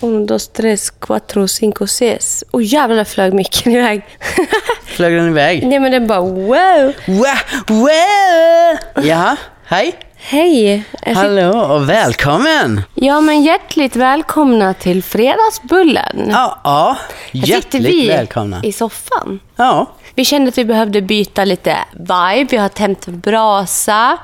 [0.00, 2.44] Un, dos, tres, cuatro, cinco, seis.
[2.50, 4.02] Och jävlar flög micken iväg.
[4.84, 5.66] Flög den iväg?
[5.66, 6.92] Nej men den bara wow.
[7.06, 7.26] Wow,
[7.66, 9.04] wow.
[9.04, 9.92] Jaha, hej.
[10.16, 10.82] Hej.
[11.14, 12.82] Hallå och välkommen.
[12.94, 16.28] Ja men hjärtligt välkomna till Fredagsbullen.
[16.30, 16.96] Ja, ja.
[17.32, 18.60] Hjärtligt vi välkomna.
[18.64, 19.40] i soffan.
[19.56, 22.46] Ja, Vi kände att vi behövde byta lite vibe.
[22.50, 24.18] Vi har tänt brasa.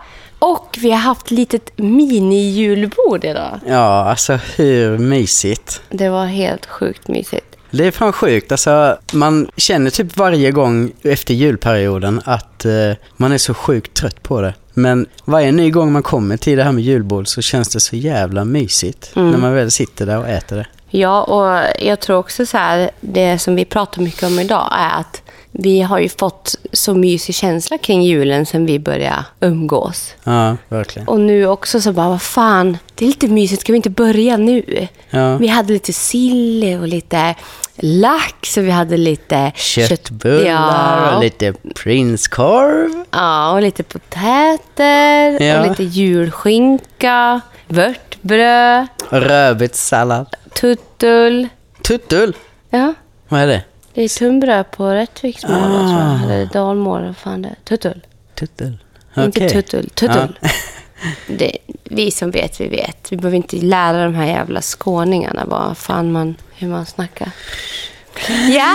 [0.45, 3.61] Och vi har haft litet mini-julbord idag.
[3.67, 5.81] ja, alltså hur mysigt.
[5.91, 7.47] Det var helt sjukt mysigt.
[7.71, 8.53] Det är fan sjukt.
[8.53, 12.73] Alltså, man känner typ varje gång efter julperioden att eh,
[13.17, 14.55] man är så sjukt trött på det.
[14.75, 17.97] Men varje ny gång man kommer till det här med julbord så känns det så
[17.97, 19.13] jävla mysigt.
[19.17, 19.31] Mm.
[19.31, 20.67] När man väl sitter där och äter det.
[20.91, 25.01] Ja, och jag tror också så här, det som vi pratar mycket om idag är
[25.01, 25.23] att
[25.59, 30.15] vi har ju fått så mysig känsla kring julen sen vi började umgås.
[30.25, 31.09] Ja, verkligen.
[31.09, 34.37] Och nu också så bara, vad fan, det är lite mysigt, ska vi inte börja
[34.37, 34.89] nu?
[35.11, 35.37] Ja.
[35.37, 37.35] Vi hade lite sill och lite
[37.77, 40.45] lax och vi hade lite Köttbullar
[41.11, 43.05] ja, och lite prinskorv.
[43.11, 45.61] Ja, och lite potäter Ja.
[45.61, 50.27] och lite julskinka, vörtbröd, Rödbetssallad.
[50.55, 51.49] tuttul.
[51.83, 52.37] Tuttul.
[52.71, 52.95] Ja,
[53.29, 53.63] Vad är det?
[53.95, 55.69] Det är tunnbröd på rättviksmål, Ah.
[55.69, 56.23] tror jag.
[56.25, 57.57] Eller dalmål, vad fan det är.
[57.65, 58.01] Tuttul.
[58.35, 58.79] Tuttul.
[59.17, 59.49] Inte Okej.
[59.51, 60.39] tuttul, tuttul.
[61.27, 63.13] Det, vi som vet, vi vet.
[63.13, 67.31] Vi behöver inte lära de här jävla skåningarna vad fan man, hur man snackar.
[68.51, 68.75] Ja,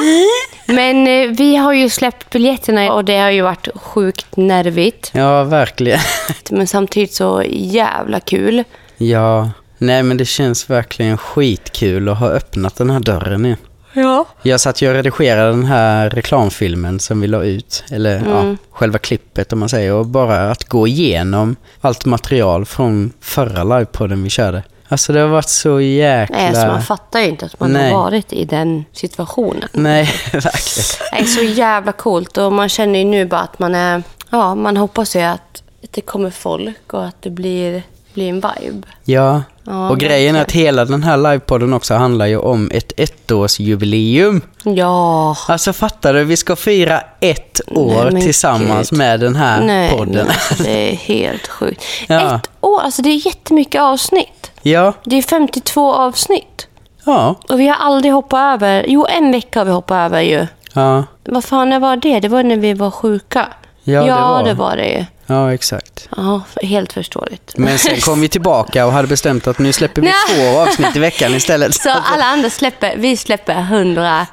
[0.66, 5.12] men eh, vi har ju släppt biljetterna och det har ju varit sjukt nervigt.
[5.14, 6.00] Ja, verkligen.
[6.52, 8.64] Men samtidigt så jävla kul.
[8.98, 13.58] Ja, nej men det känns verkligen skitkul att ha öppnat den här dörren igen.
[13.94, 14.26] Ja.
[14.42, 18.98] Jag satt ju och redigerade den här reklamfilmen som vi la ut, eller ja, själva
[18.98, 24.30] klippet om man säger, och bara att gå igenom allt material från förra livepodden vi
[24.30, 24.64] körde.
[24.92, 26.38] Alltså det har varit så jäkla...
[26.38, 27.92] Nej, alltså man fattar ju inte att man Nej.
[27.92, 29.70] har varit i den situationen.
[29.74, 30.04] Nej,
[30.34, 30.86] verkligen.
[31.12, 34.04] Det är så jävla coolt och man känner ju nu bara att man är...
[34.30, 37.84] Ja, man hoppas ju att det kommer folk och att det blir,
[38.14, 38.88] blir en vibe.
[39.04, 42.92] Ja, Ja, och grejen är att hela den här livepodden också handlar ju om ett
[43.00, 44.42] ettårsjubileum.
[44.64, 45.36] Ja.
[45.48, 46.24] Alltså fattar du?
[46.24, 48.98] Vi ska fira ett år Nej, tillsammans gud.
[48.98, 50.28] med den här Nej, podden.
[50.28, 51.84] alltså, det är helt sjukt.
[52.08, 52.36] Ja.
[52.36, 54.52] Ett år, alltså det är jättemycket avsnitt.
[54.62, 56.68] Ja, Det är 52 avsnitt.
[57.06, 58.86] ja, Och vi har aldrig hoppat över...
[58.88, 60.48] Jo, en vecka har vi hoppat över ju.
[60.74, 62.20] ja, Vad fan när var det?
[62.20, 63.48] Det var när vi var sjuka.
[63.84, 64.44] Ja, det var.
[64.44, 65.06] det var det ju.
[65.30, 66.10] Ja exakt.
[66.18, 67.54] Ja, helt förstårligt.
[67.58, 71.00] Men sen kom vi tillbaka och hade bestämt att nu släpper vi två avsnitt i
[71.00, 71.76] veckan istället.
[71.76, 74.28] Så alla andra släpper, vi släpper 100,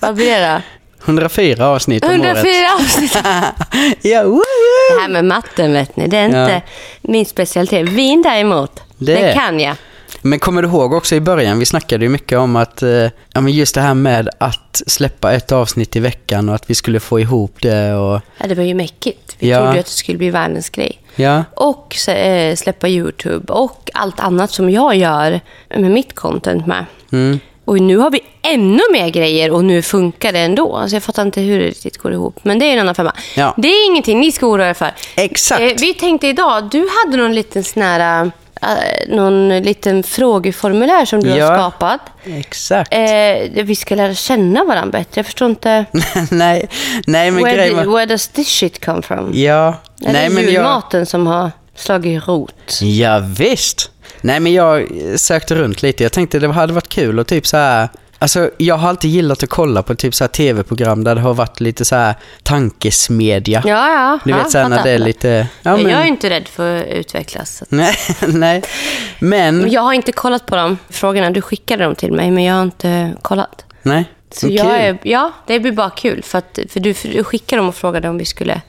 [0.00, 0.62] vad blir det
[1.04, 2.80] 104 avsnitt om 104 året.
[2.80, 3.12] avsnitt.
[4.02, 4.22] Ja!
[4.22, 6.60] Det här med matten vet ni, det är inte Ja.
[7.02, 7.88] min specialitet.
[7.88, 9.76] Vin däremot, det, Det- kan jag.
[10.28, 12.88] Men kommer du ihåg också i början, vi snackade ju mycket om att, eh,
[13.32, 16.74] ja men just det här med att släppa ett avsnitt i veckan och att vi
[16.74, 19.36] skulle få ihop det och, Ja, det var ju mäckigt.
[19.38, 19.56] Vi Ja.
[19.58, 21.00] trodde att det skulle bli världens grej.
[21.16, 26.66] ja, Och så, eh, släppa YouTube och allt annat som jag gör med mitt content
[26.66, 26.84] med.
[27.12, 30.76] mm, Och nu har vi ännu mer grejer och nu funkar det ändå.
[30.76, 32.38] Alltså jag fattar inte hur det riktigt går ihop.
[32.42, 33.12] Men det är en annan femma.
[33.36, 33.54] Ja.
[33.56, 34.90] Det är ingenting ni ska oroa er för.
[35.16, 35.60] Exakt.
[35.60, 38.30] Eh, vi tänkte idag, du hade någon liten sån här,
[39.08, 41.46] någon liten frågeformulär som du Ja.
[41.46, 42.00] har skapat.
[42.24, 42.94] exakt.
[42.94, 45.10] Eh, vi ska lära känna varandra bättre.
[45.18, 45.84] Jag förstår inte.
[46.30, 46.68] nej,
[47.06, 49.30] nej men Where, grejen where does this shit come from?
[49.34, 49.66] ja,
[50.04, 52.78] Är nej det men jag, julmaten som har slagit rot?
[52.82, 53.90] ja visst.
[54.20, 57.56] Nej men jag sökte runt lite, jag tänkte det hade varit kul och typ så
[57.56, 57.88] här.
[58.18, 61.34] Alltså jag har alltid gillat att kolla på typ så här tv-program där det har
[61.34, 63.62] varit lite så här tankesmedja.
[63.66, 64.18] Ja, ja.
[64.24, 64.90] Du ja, vet sen när fattar.
[64.90, 65.48] det är lite...
[65.62, 67.56] Ja, men, Jag är inte rädd för att utvecklas.
[67.56, 67.96] så att- nej,
[68.28, 68.62] nej.
[69.18, 69.70] Men...
[69.70, 71.30] Jag har inte kollat på de frågorna.
[71.30, 73.64] Du skickade dem till mig, men jag har inte kollat.
[73.82, 74.04] Nej.
[74.30, 76.22] Så Men jag är, ja, det blir bara kul.
[76.22, 78.60] För, att, för du, för du skickade dem och frågade om vi skulle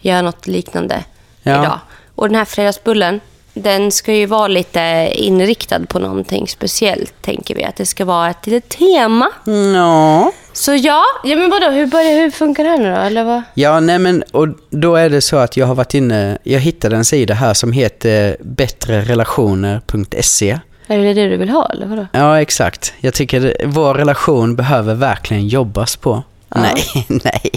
[0.00, 1.04] göra något liknande
[1.42, 1.52] Ja.
[1.62, 1.78] idag.
[2.14, 3.20] Och den här fredagsbullen,
[3.54, 7.64] den ska ju vara lite inriktad på någonting speciellt, tänker vi.
[7.64, 9.30] Att det ska vara ett litet tema.
[9.74, 10.32] Ja.
[10.52, 12.96] Så ja, ja men vadå, hur, börjar, hur funkar det här nu då?
[12.96, 13.42] Eller vad?
[13.54, 16.96] Ja, nej men och då är det så att jag har varit inne, jag hittade
[16.96, 20.58] en sida här som heter bättrerelationer.se.
[20.86, 22.06] Är det det du vill ha, eller vadå?
[22.12, 22.94] Ja, exakt.
[23.00, 26.22] Jag tycker det, vår relation behöver verkligen jobbas på.
[26.56, 27.50] Nej, nej.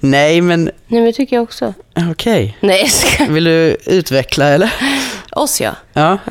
[0.00, 1.74] Nej, men Nej, men det tycker jag också.
[2.10, 2.56] okej.
[2.60, 3.24] Nej, jag ska...
[3.24, 4.72] Vill du utveckla eller?
[5.32, 5.70] Oss ja.
[5.92, 6.18] Ja.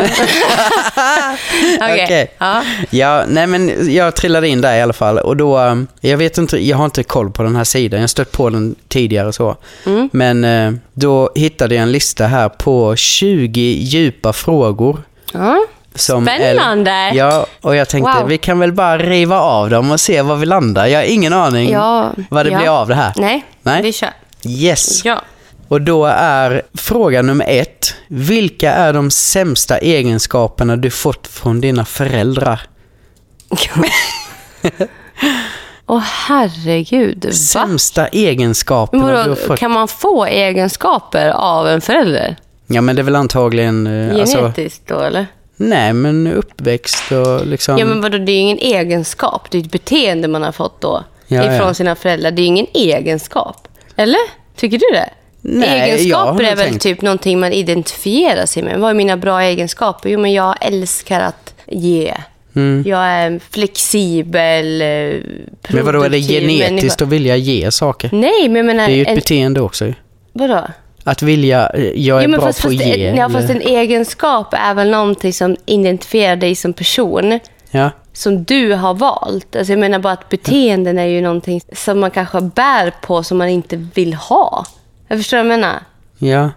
[1.82, 2.04] Okej.
[2.04, 2.32] Okej.
[2.38, 2.64] Ja.
[2.90, 6.38] Ja, nej men jag trillade in där i alla fall och då, um, jag vet
[6.38, 9.34] inte, jag har inte koll på den här sidan, jag har stött på den tidigare
[9.34, 9.56] så.
[9.86, 10.10] Mm.
[10.14, 15.02] Men eh, då hittade jag en lista här på 20 djupa frågor
[15.34, 15.66] ja.
[15.96, 16.92] Som Spännande!
[16.92, 18.28] El- ja, och jag tänkte Wow.
[18.28, 20.86] vi kan väl bara riva av dem och se var vi landar.
[20.86, 22.58] Jag har ingen aning Ja, vad det ja.
[22.58, 23.14] blir av det här.
[23.16, 23.82] Nej, Nej.
[23.82, 24.10] vi kör.
[24.48, 25.06] Yes.
[25.06, 25.22] Ja.
[25.68, 27.96] Och då är fråga nummer ett.
[28.08, 32.62] Vilka är de sämsta egenskaperna du fått från dina föräldrar?
[35.88, 37.32] Åh herregud, va?
[37.32, 39.60] Sämsta egenskaperna du har fått?
[39.60, 42.36] kan man få egenskaper av en förälder?
[42.68, 43.88] Ja men det är väl antagligen...
[44.12, 45.26] eh, Alltså, Genetiskt då eller?
[45.58, 47.78] Nej men uppväxt och liksom...
[47.78, 49.52] Ja men vadå, det är ju ingen egenskap.
[49.52, 51.04] Det är ett beteende man har fått då.
[51.28, 51.74] Ja, ifrån ja.
[51.74, 52.32] sina föräldrar.
[52.32, 53.68] Det är ju ingen egenskap.
[53.96, 54.20] Eller?
[54.56, 55.10] Tycker du det?
[55.42, 58.80] Nej, egenskaper är väl tänkt- typ någonting man identifierar sig med.
[58.80, 60.10] Vad är mina bra egenskaper?
[60.10, 62.14] Jo men jag älskar att ge.
[62.56, 62.84] Mm.
[62.88, 67.04] Jag är flexibel, eh, men vadå, är det produktiv genetiskt människa.
[67.04, 68.10] att vilja ge saker?
[68.14, 68.88] Nej, men jag menar...
[68.88, 69.94] Det är ju ett en, beteende också
[70.34, 70.68] vadå?
[71.08, 73.14] Att vilja, eh, jag är Ja, men bra fast, på att fast, ge.
[73.18, 77.40] ja, fast en egenskap är väl någonting som identifierar dig som person.
[77.72, 77.90] ja.
[78.14, 79.56] som du har valt.
[79.56, 83.38] Alltså jag menar bara att beteenden är ju någonting som man kanske bär på som
[83.38, 84.66] man inte vill ha.
[85.08, 85.76] Jag förstår vad jag menar.
[86.18, 86.50] ja.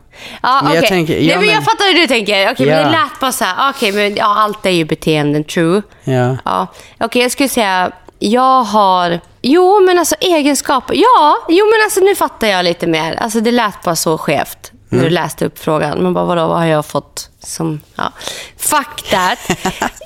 [0.43, 2.51] Ja, Men jag tänker- Nej, ja, men jag men- fattar hur du tänker.
[2.53, 2.85] Okej, men Ja.
[2.85, 3.71] det lät bara så här.
[3.71, 5.83] Okej, men ja, allt är ju beteenden, true.
[6.05, 6.37] Ja.
[6.45, 6.67] Ja.
[7.01, 9.21] Okej, jag skulle säga, jag har...
[9.43, 10.95] Jo, men alltså egenskaper.
[10.95, 13.15] Ja, jo men alltså nu fattar jag lite mer.
[13.15, 15.05] Alltså det lät bara så skevt när Mm.
[15.09, 16.03] du läste upp frågan.
[16.03, 17.81] Man bara, vadå, vad har jag fått som...
[17.97, 18.13] Ja.
[18.57, 19.39] Fuck that.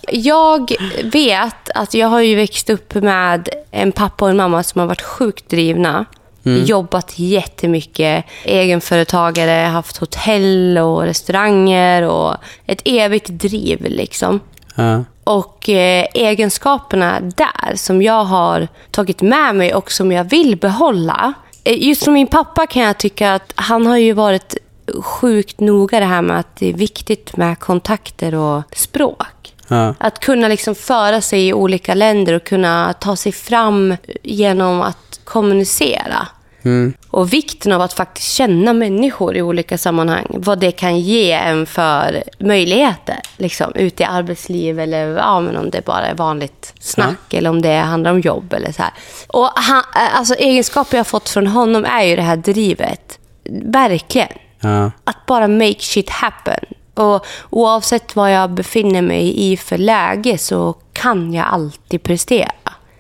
[0.09, 4.79] jag vet att jag har ju växt upp med en pappa och en mamma som
[4.79, 6.05] har varit sjukt drivna.
[6.45, 8.25] Jobbat jättemycket.
[8.45, 12.37] Egenföretagare, haft hotell och restauranger och
[12.67, 14.41] ett evigt driv liksom.
[14.75, 15.05] Ja.
[15.25, 21.33] Och eh, egenskaperna där som jag har tagit med mig och som jag vill behålla.
[21.65, 24.57] Eh, just som min pappa kan jag tycka att han har ju varit
[25.03, 29.55] sjukt noga det här med att det är viktigt med kontakter och språk.
[29.69, 29.95] Ja.
[29.99, 35.21] Att kunna liksom föra sig i olika länder och kunna ta sig fram genom att
[35.25, 36.29] kommunicera.
[36.65, 36.95] Mm.
[37.11, 40.27] Och vikten av att faktiskt känna människor i olika sammanhang.
[40.29, 43.19] Vad det kan ge en för möjligheter.
[43.37, 47.35] Liksom, ute i arbetsliv eller ja, men om det bara är vanligt snack.
[47.35, 48.93] Eller om det handlar om jobb eller så här.
[49.27, 53.19] Och han, alltså, egenskaper jag har fått från honom är ju det här drivet.
[53.65, 54.29] Verkligen.
[54.61, 54.91] Ja.
[55.05, 56.65] Att bara make shit happen.
[56.95, 62.53] Och oavsett vad jag befinner mig i för läge så kan jag alltid prestera.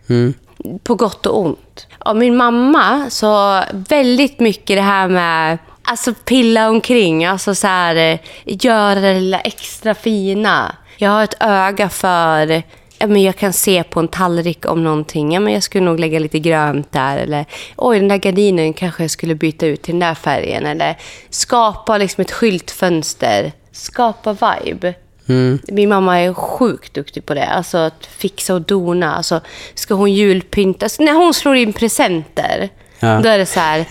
[0.08, 0.34] Mm.
[0.82, 1.86] På gott och ont.
[2.04, 7.24] Av min mamma, så väldigt mycket det här med alltså pilla omkring.
[7.24, 10.76] Alltså så här, göra det lilla extra fina.
[10.96, 12.62] Jag har ett öga för
[13.06, 15.32] men jag kan se på en tallrik om någonting.
[15.32, 17.16] Ja, men jag skulle nog lägga lite grönt där.
[17.18, 17.46] Eller
[17.76, 20.66] oj, den där gardinen kanske jag skulle byta ut till den där färgen.
[20.66, 20.98] Eller
[21.30, 23.52] skapa liksom ett skyltfönster.
[23.72, 24.94] Skapa vibe.
[25.32, 25.58] Mm.
[25.68, 27.46] Min mamma är sjukt duktig på det.
[27.46, 29.14] Alltså att fixa och dona.
[29.14, 29.40] Alltså,
[29.74, 30.84] ska hon julpynta?
[30.86, 32.68] Alltså, när hon slår in presenter,
[33.00, 33.20] Ja.
[33.22, 33.84] då är det så här.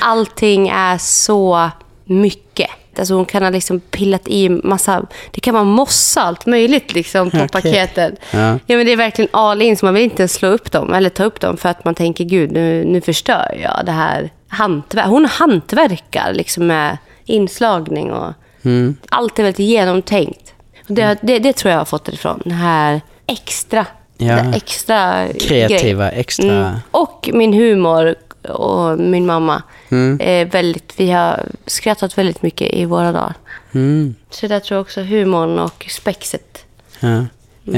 [0.00, 1.70] Allting är så
[2.04, 2.70] mycket.
[2.98, 5.06] Alltså hon kan ha liksom pillat i massa...
[5.30, 7.48] Det kan vara mossa, allt möjligt liksom på Okej.
[7.48, 8.16] paketen.
[8.30, 8.58] Ja.
[8.66, 10.92] Ja, men det är verkligen all in, så man vill inte ens slå upp dem
[10.94, 14.30] eller ta upp dem för att man tänker gud, nu, nu förstör jag det här
[14.48, 15.06] hantverk.
[15.06, 18.32] Hon hantverkar liksom med inslagning och
[18.64, 18.96] Mm.
[19.08, 20.51] allt är väldigt genomtänkt.
[20.88, 22.42] Och det, det, det tror jag har fått det ifrån.
[22.44, 23.86] Den här extra,
[24.16, 24.34] Ja.
[24.34, 26.20] det extra Kreativa, grejen.
[26.20, 26.52] extra...
[26.66, 26.74] Mm.
[26.90, 28.14] Och min humor
[28.48, 29.62] och min mamma.
[29.90, 30.18] Mm.
[30.22, 33.34] Är väldigt, vi har skrattat väldigt mycket i våra dagar.
[33.74, 34.14] Mm.
[34.30, 36.64] Så där tror jag också humorn och spexet.
[37.00, 37.24] Ja.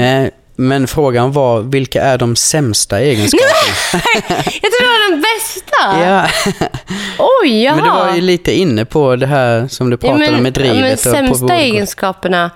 [0.01, 3.49] Eh, men frågan var, vilka är de sämsta egenskaperna?
[4.61, 6.07] jag tror det var den bästa!
[6.09, 6.27] ja.
[7.43, 7.75] Oj, jaha.
[7.75, 11.05] Men du var ju lite inne på det här som du pratade om med drivet.
[11.05, 12.51] Ja, men och på sämsta vår- egenskaperna.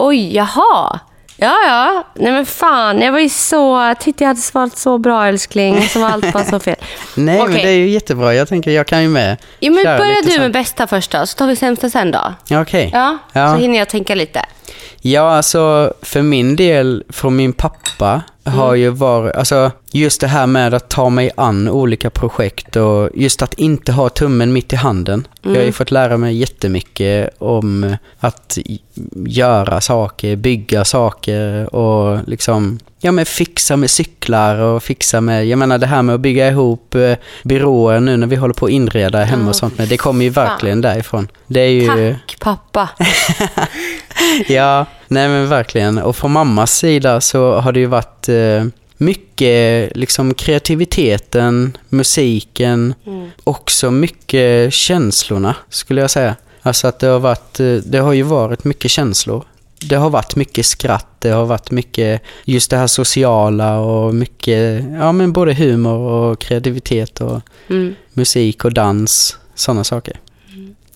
[0.00, 0.98] Oj, jaha.
[1.36, 2.04] Ja, ja.
[2.14, 3.94] Nej men fan, jag var ju så...
[4.00, 5.82] Titta, jag hade svarat så bra älskling.
[5.88, 6.76] Så var allt bara så fel.
[7.14, 7.62] Nej, men Okej.
[7.62, 8.34] det är ju jättebra.
[8.34, 9.36] Jag tänker, jag kan ju med.
[9.60, 12.10] Ja, men köra börja lite du med bästa först då, så tar vi sämsta sen
[12.10, 12.34] då.
[12.48, 12.90] Ja, Okej.
[12.92, 13.54] Ja, Ja.
[13.54, 14.44] så hinner jag tänka lite.
[15.00, 20.46] Ja, alltså för min del, från min pappa, har ju varit, alltså just det här
[20.46, 24.76] med att ta mig an olika projekt och just att inte ha tummen mitt i
[24.76, 25.26] handen.
[25.42, 28.58] Jag har ju fått lära mig jättemycket om att
[29.26, 35.58] göra saker, bygga saker och liksom, ja men fixa med cyklar och fixa med, jag
[35.58, 38.72] menar det här med att bygga ihop eh, byråer nu när vi håller på att
[38.72, 40.44] inreda hemma och sånt, men det kommer ju fan.
[40.44, 41.28] verkligen därifrån.
[41.46, 42.14] Det är ju...
[42.14, 42.88] Tack pappa.
[44.48, 45.98] Ja, nej men verkligen.
[45.98, 48.64] Och från mammas sida så har det ju varit eh,
[48.96, 52.94] mycket liksom kreativiteten, musiken,
[53.44, 56.36] också mycket känslorna skulle jag säga.
[56.62, 59.44] Alltså att det har varit, eh, det har ju varit mycket känslor
[59.88, 64.84] det har varit mycket skratt, det har varit mycket just det här sociala och mycket,
[65.00, 67.94] ja men både humor och kreativitet och Mm.
[68.12, 70.16] musik och dans, sådana saker.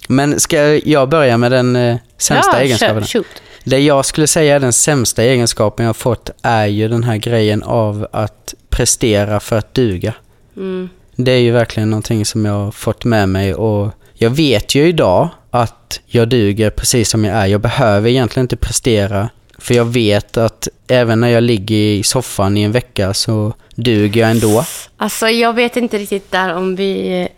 [0.08, 3.04] Men ska jag börja med den eh, sämsta ja, egenskapen?
[3.04, 3.26] shoot.
[3.64, 7.16] Det jag skulle säga är den sämsta egenskapen jag har fått är ju den här
[7.16, 10.14] grejen av att prestera för att duga.
[10.56, 10.88] Mm.
[11.16, 14.88] Det är ju verkligen någonting som jag har fått med mig och jag vet ju
[14.88, 17.46] idag att jag duger precis som jag är.
[17.46, 22.56] Jag behöver egentligen inte prestera för jag vet att även när jag ligger i soffan
[22.56, 24.64] i en vecka så duger jag ändå.
[24.96, 27.28] Alltså, jag vet inte riktigt där om vi...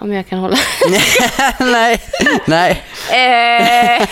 [0.00, 0.56] Om jag kan hålla...
[1.60, 2.00] nej,
[2.46, 2.82] nej.
[3.10, 4.06] Eh,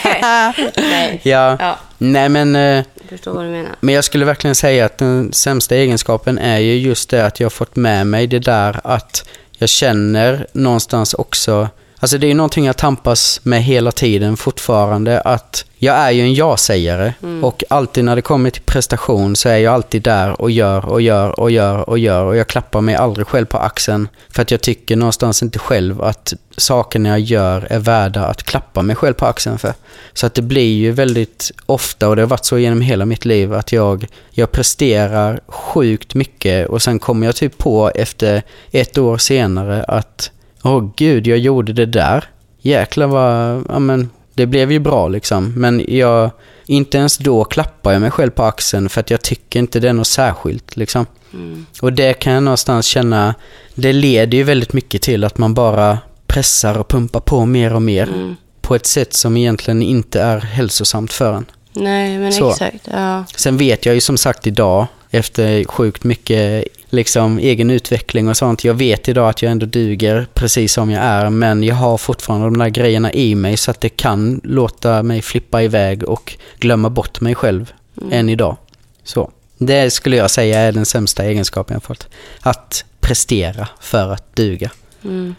[0.76, 1.20] Nej.
[1.22, 1.56] Ja.
[1.60, 3.70] Ja, Nej men, eh, jag förstår vad du menar.
[3.80, 7.44] men jag skulle verkligen säga att den sämsta egenskapen är ju just det att jag
[7.44, 9.24] har fått med mig det där att
[9.58, 11.68] jag känner någonstans också
[12.02, 16.22] Alltså det är ju någonting jag tampas med hela tiden fortfarande att jag är ju
[16.22, 17.14] en ja-sägare.
[17.42, 21.02] Och alltid när det kommer till prestation så är jag alltid där och gör och
[21.02, 22.24] gör och gör och gör.
[22.24, 26.02] Och jag klappar mig aldrig själv på axeln för att jag tycker någonstans inte själv
[26.02, 29.74] att sakerna jag gör är värda att klappa mig själv på axeln för.
[30.12, 33.24] Så att det blir ju väldigt ofta, och det har varit så genom hela mitt
[33.24, 36.68] liv, att jag, jag presterar sjukt mycket.
[36.68, 40.30] Och sen kommer jag typ på efter ett år senare att
[40.62, 42.24] Åh gud, jag gjorde det där.
[42.60, 45.52] Jäklar vad, ja men det blev ju bra liksom.
[45.56, 46.30] Men jag,
[46.66, 49.88] inte ens då klappar jag mig själv på axeln för att jag tycker inte det
[49.88, 51.06] är något särskilt liksom.
[51.32, 51.66] Mm.
[51.80, 53.34] Och det kan jag någonstans känna,
[53.74, 57.82] det leder ju väldigt mycket till att man bara pressar och pumpar på mer och
[57.82, 58.08] mer.
[58.08, 58.36] Mm.
[58.60, 61.46] På ett sätt som egentligen inte är hälsosamt för en.
[61.72, 62.50] Nej, men Så.
[62.50, 62.88] exakt.
[62.92, 63.24] Ja.
[63.36, 68.64] Sen vet jag ju som sagt idag, efter sjukt mycket liksom, egen utveckling och sånt,
[68.64, 72.46] jag vet idag att jag ändå duger precis som jag är, men jag har fortfarande
[72.46, 76.90] de där grejerna i mig så att det kan låta mig flippa iväg och glömma
[76.90, 77.72] bort mig själv
[78.10, 78.56] än idag.
[79.04, 79.30] Så.
[79.58, 82.08] Det skulle jag säga är den sämsta egenskapen jag fått.
[82.40, 84.70] Att prestera för att duga.
[85.04, 85.34] Mm.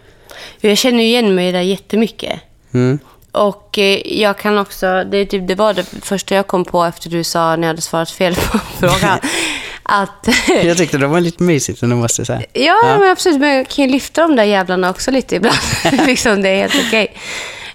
[0.60, 2.40] Jag känner igen mig där jättemycket.
[2.72, 3.00] Mm.
[3.32, 7.10] Och eh, jag kan också, det, typ, det var det första jag kom på efter
[7.10, 9.20] du sa när jag hade svarat fel på frågan.
[10.02, 10.28] att,
[10.64, 12.42] Jag tyckte det var lite mysigt, det måste jag säga.
[12.54, 12.98] ja, Ja.
[13.00, 15.58] men absolut, men jag kan ju lyfta de där jävlarna också lite ibland.
[16.06, 17.16] liksom, det är helt okej.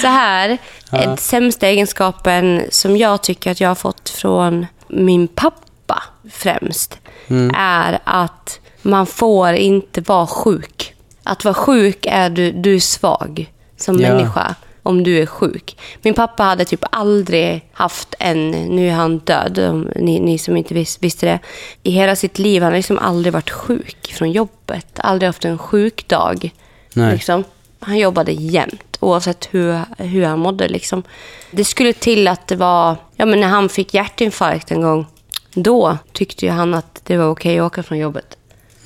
[0.00, 0.58] Så här,
[0.90, 0.98] Ja.
[0.98, 6.02] den sämsta egenskapen som jag tycker att jag har fått från min pappa
[6.32, 7.54] främst Mm.
[7.58, 10.94] är att man får inte vara sjuk.
[11.22, 14.08] Att vara sjuk är du, du är svag som Ja.
[14.08, 14.54] människa
[14.86, 15.78] om du är sjuk.
[16.02, 20.74] Min pappa hade typ aldrig haft en, nu är han död, ni, ni som inte
[20.74, 21.38] vis, visste det.
[21.82, 24.86] I hela sitt liv han har liksom aldrig varit sjuk från jobbet.
[24.96, 26.50] Aldrig haft en sjukdag.
[26.94, 27.12] Nej.
[27.12, 27.44] Liksom.
[27.80, 30.68] Han jobbade jämt, oavsett hur, hur han mådde.
[30.68, 31.02] Liksom.
[31.50, 35.06] Det skulle till att det var, ja men när han fick hjärtinfarkt en gång,
[35.54, 38.36] då tyckte ju han att det var okej att åka från jobbet.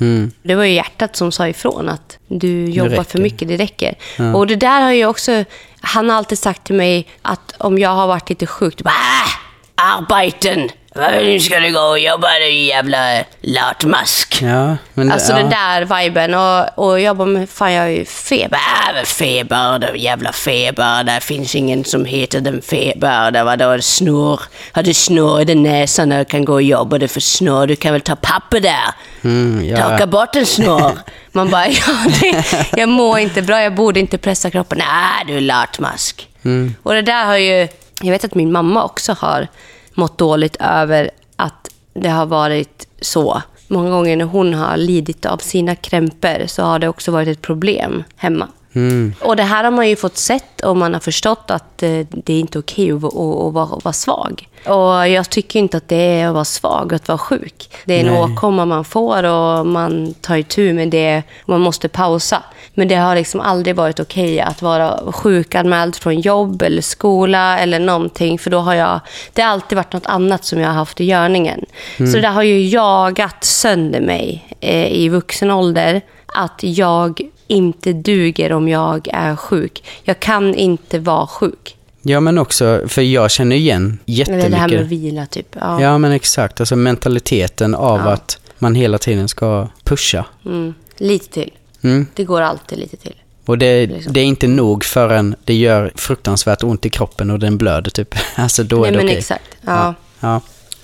[0.00, 0.30] Mm.
[0.42, 3.94] Det var ju hjärtat som sa ifrån att du jobbar för mycket, det räcker.
[4.18, 4.34] Ja.
[4.34, 5.44] Och det där har ju också,
[5.80, 8.94] han har alltid sagt till mig att om jag har varit lite sjuk, då bara
[8.94, 9.30] äh,
[9.74, 14.38] arbeten, nu ska du gå och jobba du jävla latmask.
[14.42, 15.38] Ja, men det- Alltså ja.
[15.38, 16.34] den där viben.
[16.34, 18.58] Och, och jag bara, men fan jag har ju feber.
[18.98, 21.04] Äh, feber, det är jävla feber.
[21.04, 23.30] Det finns ingen som heter den feber.
[23.30, 24.40] Det var då snor.
[24.72, 27.66] Har du snor i näsan och kan gå och jobba det för snor?
[27.66, 28.94] Du kan väl ta papper där?
[29.24, 29.76] Mm, ja.
[29.88, 30.92] Torka bort en snor.
[31.32, 32.44] Man bara, ja, det,
[32.76, 33.62] jag mår inte bra.
[33.62, 34.78] Jag borde inte pressa kroppen.
[34.78, 36.28] Nej, du är latmask.
[36.44, 36.74] Mm.
[36.82, 37.68] Och det där har ju...
[38.02, 39.48] Jag vet att min mamma också har
[39.94, 43.42] mått dåligt över att det har varit så.
[43.68, 47.42] Många gånger när hon har lidit av sina krämpor så har det också varit ett
[47.42, 48.48] problem hemma.
[48.72, 49.14] Mm.
[49.20, 52.32] Och det här har man ju fått sett och man har förstått att eh, det
[52.32, 54.48] är inte okej att, att, att, vara, att vara svag.
[54.66, 57.70] Och jag tycker inte att det är att vara svag, att vara sjuk.
[57.84, 58.22] Det är en Nej.
[58.22, 61.22] åkomma man får och man tar itu med det.
[61.46, 62.42] Man måste pausa.
[62.74, 67.78] Men det har liksom aldrig varit okej att vara sjukanmäld från jobb eller skola eller
[67.78, 68.38] någonting.
[68.38, 69.00] För då har jag...
[69.32, 71.64] Det har alltid varit något annat som jag har haft i görningen.
[71.96, 76.00] Så det har ju jagat sönder mig eh, i vuxen ålder.
[76.26, 79.84] Att jag inte duger om jag är sjuk.
[80.02, 81.76] Jag kan inte vara sjuk.
[82.02, 84.46] Ja, men också, för jag känner igen jättemycket.
[84.46, 85.56] Eller det här med att vila, typ.
[85.60, 85.82] Ja.
[85.82, 86.60] Ja, men exakt.
[86.60, 88.12] Alltså mentaliteten av Ja.
[88.12, 90.24] att man hela tiden ska pusha.
[90.46, 90.74] Mm.
[90.96, 91.50] Lite till.
[91.82, 92.06] Mm.
[92.14, 93.14] Det går alltid lite till.
[93.46, 94.12] Och det, Liksom.
[94.12, 98.14] det är inte nog förrän det gör fruktansvärt ont i kroppen och den blöder typ.
[98.36, 99.18] Alltså då är Nej, det men okej.
[99.18, 99.56] exakt.
[99.66, 99.94] Ja.
[100.20, 100.40] Ja.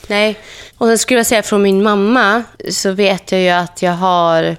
[0.09, 0.39] Nej.
[0.79, 4.57] Och sen skulle jag säga från min mamma så vet jag ju att jag har...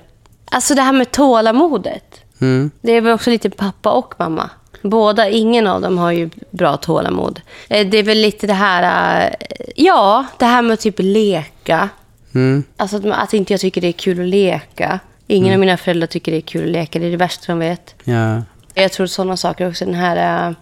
[0.51, 2.03] Alltså det här med tålamodet.
[2.41, 2.71] Mm.
[2.81, 4.49] Det är väl också lite pappa och mamma.
[4.89, 7.41] Båda, ingen av dem har ju bra tålamod.
[7.69, 9.33] Eh, Det är väl lite det här, eh,
[9.75, 11.89] ja, det här med att typ leka.
[12.35, 12.63] Mm.
[12.77, 14.99] Alltså att, att inte jag tycker det är kul att leka.
[15.27, 17.59] Ingen av mina föräldrar tycker det är kul att leka, det är det värsta de
[17.59, 17.95] vet.
[18.03, 18.41] Ja.
[18.73, 20.47] Jag tror sådana saker också, den här...
[20.47, 20.55] Äh,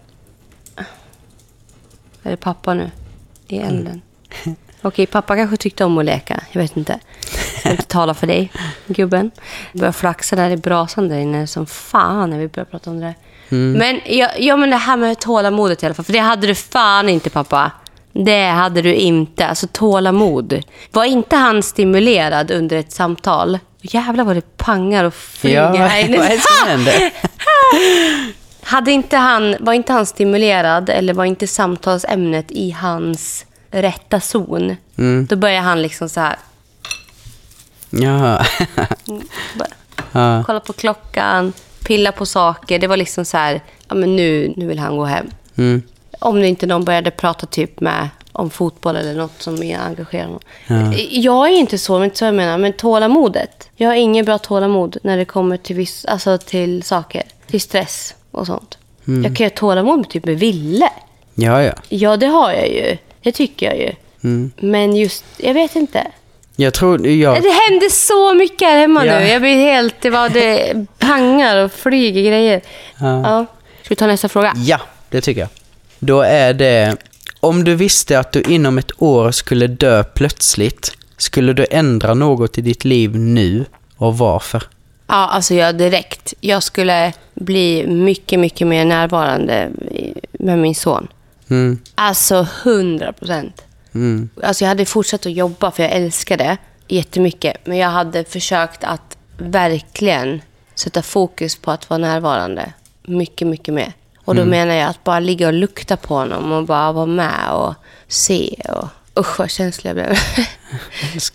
[2.24, 2.91] är det pappa nu?
[3.48, 4.01] I elden.
[4.82, 6.44] Okej, pappa kanske tyckte om att leka.
[6.51, 7.00] Jag vet inte.
[7.53, 8.51] Jag ska inte tala för dig,
[8.88, 9.32] gubben.
[9.74, 13.05] Börjar flaxa där i brasan där inne som fan när vi börjar prata om det
[13.05, 13.15] där.
[13.50, 16.06] Men, ja, ja, men det här med tålamodet i alla fall.
[16.06, 17.72] För det hade du fan inte, pappa.
[18.14, 19.48] Det hade du inte.
[19.48, 20.64] Alltså tålamod.
[20.92, 23.60] Var inte han stimulerad under ett samtal?
[23.82, 27.12] Jävlar vad det pangar och flyger Ja, vad är det som händer?
[28.62, 34.75] Hade inte han, var inte han stimulerad eller var inte samtalsämnet i hans rätta zon,
[34.98, 35.25] Mm.
[35.25, 36.36] då börjar han liksom så här,
[37.90, 38.46] Ja.
[39.56, 39.68] bara,
[40.12, 40.44] ja.
[40.46, 41.54] kolla på klockan,
[41.86, 42.80] pilla på saker.
[42.80, 45.27] Det var liksom så här, ja men nu, nu vill han gå hem.
[45.56, 45.82] Mm.
[46.20, 50.39] Om det inte någon började prata typ med om fotboll eller något som är engagerande.
[51.10, 53.70] Jag är inte så, men inte så jag menar, men tålamodet.
[53.75, 57.24] Jag har ingen bra tålamod när det kommer till, viss, alltså till saker.
[57.48, 58.77] Till stress och sånt.
[59.06, 60.89] Jag kan ju ha tålamod med typ med Ville.
[61.36, 61.74] Ja, ja.
[61.89, 62.98] Ja, det har jag ju.
[63.22, 63.92] Det tycker jag ju.
[64.24, 64.51] Mm.
[64.58, 66.08] Men just, jag vet inte.
[66.56, 67.32] Jag tror, ja.
[67.32, 69.20] Det hände så mycket här hemma Ja.
[69.20, 69.28] nu.
[69.28, 72.62] Jag blir helt, det var det pangar och flyger grejer.
[73.00, 73.22] Ja.
[73.24, 73.46] Ja.
[73.84, 74.54] Ska vi ta nästa fråga?
[74.56, 75.50] Ja, det tycker jag.
[76.00, 76.96] Då är det,
[77.40, 82.58] om du visste att du inom ett år skulle dö plötsligt, skulle du ändra något
[82.58, 83.66] i ditt liv nu
[83.98, 84.64] och varför?
[85.08, 86.34] Ja, alltså jag direkt.
[86.40, 89.70] Jag skulle bli mycket, mycket mer närvarande
[90.32, 91.08] med min son.
[91.50, 93.62] Mm, Alltså 100 procent.
[93.96, 97.66] Mm, Alltså jag hade fortsatt att jobba för jag älskar det jättemycket.
[97.66, 100.42] Men jag hade försökt att verkligen
[100.75, 102.74] sätta fokus på att vara närvarande.
[103.04, 103.94] Mycket, mycket mer.
[104.25, 107.52] Och då menar jag att bara ligga och lukta på honom och bara vara med
[107.52, 107.74] och
[108.08, 108.62] se.
[108.70, 108.88] Och,
[109.20, 110.18] usch vad känslig jag blev.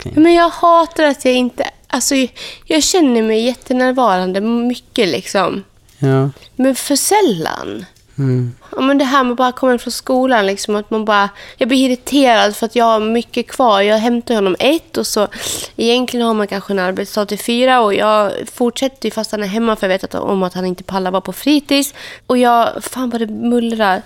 [0.23, 1.71] Men jag hatar att jag inte...
[1.87, 2.15] Alltså,
[2.65, 5.65] jag känner mig jättenärvarande mycket liksom.
[5.99, 6.30] Ja.
[6.56, 7.84] Men för sällan.
[8.21, 11.28] Mm, Ja, men det här med bara komma från skolan, liksom, att man bara...
[11.56, 13.80] Jag blir irriterad för att jag har mycket kvar.
[13.80, 15.28] Jag hämtar honom ett och så...
[15.76, 19.47] Egentligen har man kanske en arbetsdag till fyra och jag fortsätter ju fast han är
[19.47, 21.95] hemma för jag vet att, om att han inte pallar vara på fritids.
[22.26, 22.85] Och jag...
[22.85, 24.02] Fan vad det mullrar.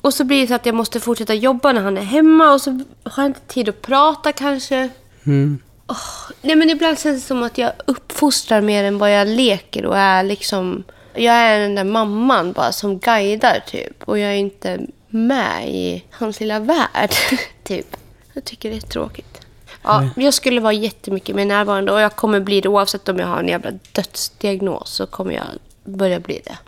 [0.00, 2.60] Och så blir det så att jag måste fortsätta jobba när han är hemma och
[2.60, 2.70] så
[3.02, 4.88] har jag inte tid att prata kanske.
[5.26, 5.58] mm,
[6.42, 9.98] Nej men ibland känns det som att jag uppfostrar mer än vad jag leker och
[9.98, 10.84] är liksom...
[11.14, 14.02] Jag är den där mamman bara som guidar typ.
[14.02, 17.10] Och jag är inte med i hans lilla värld.
[17.62, 17.96] typ.
[18.32, 19.40] Jag tycker det är tråkigt.
[19.82, 23.26] Ja, jag skulle vara jättemycket mer närvarande och jag kommer bli det oavsett om jag
[23.26, 25.44] har en jävla dödsdiagnos så kommer jag
[25.84, 26.58] börja bli det.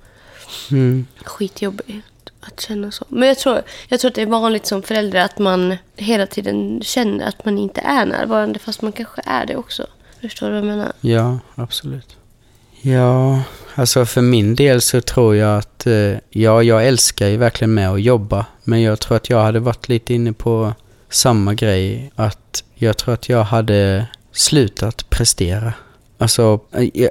[0.71, 1.07] mm.
[1.25, 2.07] Skitjobbigt
[2.41, 3.05] att känna så.
[3.09, 6.81] Men jag tror, jag tror att det är vanligt som förälder att man hela tiden
[6.83, 9.87] känner att man inte är närvarande fast man kanske är det också.
[10.21, 10.93] Förstår du vad jag menar?
[11.01, 12.16] Ja, absolut.
[12.83, 13.43] Ja,
[13.75, 17.91] alltså för min del så tror jag att, eh, ja, jag älskar ju verkligen med
[17.91, 18.47] att jobba.
[18.65, 20.75] Men jag tror att jag hade varit lite inne på
[21.09, 22.11] samma grej.
[22.15, 25.73] Att jag tror att jag hade slutat prestera.
[26.19, 27.11] Alltså, eh, jag,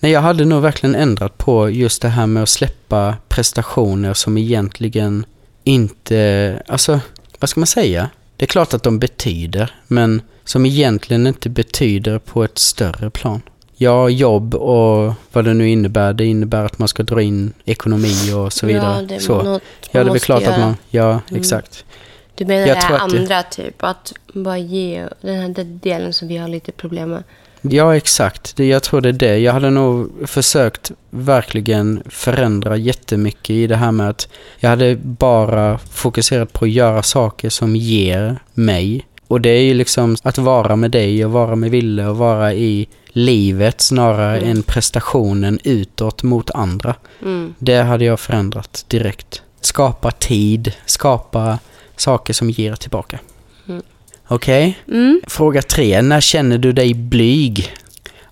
[0.00, 4.38] nej, jag hade nog verkligen ändrat på just det här med att släppa prestationer som
[4.38, 5.26] egentligen
[5.64, 7.00] inte, alltså,
[7.38, 8.10] vad ska man säga?
[8.36, 13.42] Det är klart att de betyder, men som egentligen inte betyder på ett större plan.
[13.80, 16.12] Ja, jobb och vad det nu innebär.
[16.12, 18.96] Det innebär att man ska dra in ekonomi och så vidare.
[19.00, 19.42] Ja, det är så.
[19.42, 20.58] något ja, det är klart att göra.
[20.58, 20.76] man...
[20.90, 21.40] Ja, Mm.
[21.40, 21.84] exakt.
[22.34, 23.74] Du menar Jag det här att det- andra typ?
[23.84, 27.22] Att bara ge den här delen som vi har lite problem med.
[27.62, 28.58] Ja, exakt.
[28.58, 29.38] Jag tror det är det.
[29.38, 35.78] Jag hade nog försökt verkligen förändra jättemycket i det här med att jag hade bara
[35.78, 39.06] fokuserat på att göra saker som ger mig.
[39.28, 42.54] Och det är ju liksom att vara med dig och vara med Ville och vara
[42.54, 44.50] i livet snarare Mm.
[44.50, 46.94] än prestationen utåt mot andra.
[47.22, 47.54] Mm.
[47.58, 49.42] Det hade jag förändrat direkt.
[49.60, 51.58] Skapa tid, skapa
[51.96, 53.18] saker som ger tillbaka.
[53.68, 53.82] Mm.
[54.28, 54.78] Okej?
[54.88, 55.20] Mm.
[55.26, 56.02] Fråga tre.
[56.02, 57.72] När känner du dig blyg?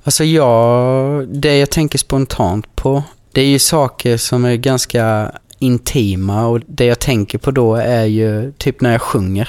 [0.04, 6.46] Alltså jag, det jag tänker spontant på, det är ju saker som är ganska intima
[6.46, 9.48] och det jag tänker på då är ju typ när jag sjunger.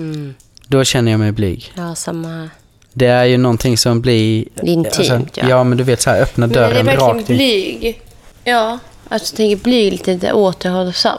[0.00, 0.34] Mm.
[0.68, 1.72] Då känner jag mig blyg.
[1.76, 2.50] Ja, samma här.
[2.98, 4.44] Det är ju någonting som blir...
[4.62, 5.48] Intimt, alltså, ja.
[5.48, 5.64] ja.
[5.64, 7.36] men du vet så här, öppna Men är det dörren verkligen rakt in.
[7.36, 8.00] blyg?
[8.44, 8.78] Ja.
[9.08, 11.18] Alltså jag tänker blyg lite återhållsam.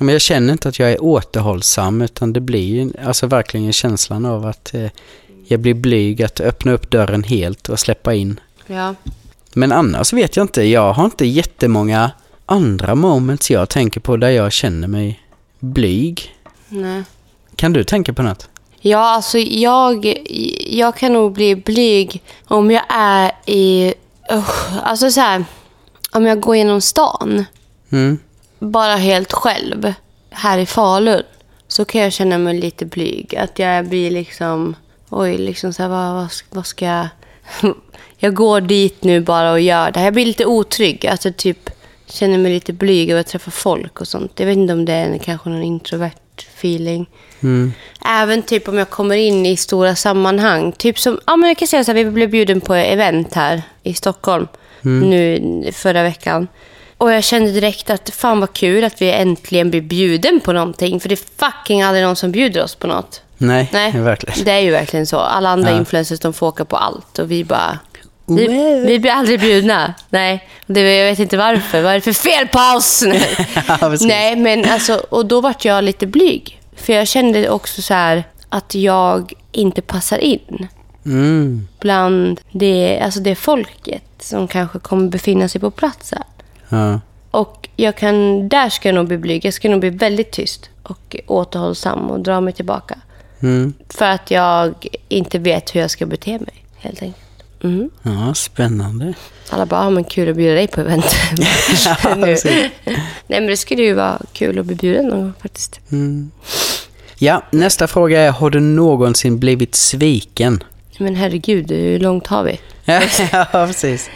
[0.00, 4.26] Men jag känner inte att jag är återhållsam utan det blir ju alltså verkligen känslan
[4.26, 4.90] av att eh,
[5.46, 8.94] jag blir blyg att öppna upp dörren helt och släppa in Ja.
[9.52, 10.62] Men annars vet jag inte.
[10.62, 12.10] Jag har inte jättemånga
[12.46, 15.20] andra moments jag tänker på där jag känner mig
[15.60, 16.34] blyg.
[16.68, 17.02] Nej.
[17.56, 18.48] Kan du tänka på något?
[18.80, 20.13] Ja, alltså jag,
[20.66, 23.94] jag kan nog bli blyg om jag är i...
[24.32, 24.50] Uh,
[24.82, 25.44] alltså så här,
[26.12, 27.44] om jag går genom stan,
[27.92, 28.18] Mm.
[28.58, 29.92] bara helt själv,
[30.30, 31.22] här i Falun,
[31.68, 33.36] så kan jag känna mig lite blyg.
[33.36, 34.76] Att jag blir liksom...
[35.10, 37.08] Oj, liksom så här, vad, vad, ska- vad ska jag...
[38.18, 40.06] Jag går dit nu bara och gör det här.
[40.06, 41.06] Jag blir lite otrygg.
[41.06, 41.70] Alltså typ
[42.06, 44.32] känner mig lite blyg över att träffa folk och sånt.
[44.40, 46.10] Jag vet inte om det är kanske någon introvert
[46.64, 47.06] feeling.
[47.42, 47.72] Mm.
[48.06, 50.72] Även typ om jag kommer in i stora sammanhang.
[50.72, 53.62] Typ som, ja men jag kan säga så här, vi blev bjuden på event här
[53.82, 54.48] i Stockholm
[54.82, 56.48] nu förra veckan.
[56.98, 61.00] Och jag kände direkt att fan vad kul att vi äntligen blir bjuden på någonting.
[61.00, 63.20] För det är fucking aldrig någon som bjuder oss på något.
[63.38, 64.44] Nej, Nej, verkligen.
[64.44, 65.18] det är ju verkligen så.
[65.18, 65.76] Alla andra Ja.
[65.78, 67.78] influencers de får åka på allt och vi bara...
[68.26, 68.46] Vi,
[68.86, 69.94] vi blir aldrig bjudna.
[70.08, 71.82] Nej, det, jag vet inte varför.
[71.82, 73.04] Vad är det för fel på oss?
[73.80, 73.96] Ja.
[74.00, 76.60] Nej, men alltså, och då vart jag lite blyg.
[76.76, 80.68] För jag kände också så här att jag inte passar in
[81.06, 81.68] Mm.
[81.80, 86.22] bland det, alltså det folket som kanske kommer befinna sig på platsen.
[86.68, 87.00] Ja.
[87.30, 89.44] Och jag kan, där ska jag nog bli blyg.
[89.44, 92.98] Jag ska nog bli väldigt tyst och återhållsam och dra mig tillbaka.
[93.42, 93.74] Mm.
[93.88, 94.74] För att jag
[95.08, 97.23] inte vet hur jag ska bete mig, helt enkelt.
[97.64, 97.90] Mm.
[98.02, 99.14] ja, spännande.
[99.50, 101.04] Alla bara, ah, men kul att bjuda dig på event.
[101.84, 102.14] Ja.
[102.16, 105.80] Nej, men det skulle ju vara kul att bli bjuden någon gång faktiskt.
[105.92, 106.30] Mm.
[107.18, 110.62] Ja, nästa fråga är, har du någonsin blivit sviken?
[110.98, 112.60] Men herregud, hur långt har vi?
[113.32, 114.10] ja, precis.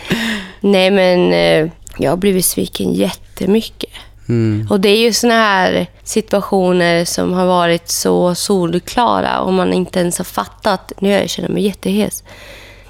[0.61, 3.91] Nej, men eh, jag har blivit sviken jättemycket.
[4.29, 4.67] Mm.
[4.71, 10.01] Och det är ju såna här situationer som har varit så solklara och man inte
[10.01, 10.93] ens har fattat.
[10.99, 12.25] Nu jag känner mig jättehes.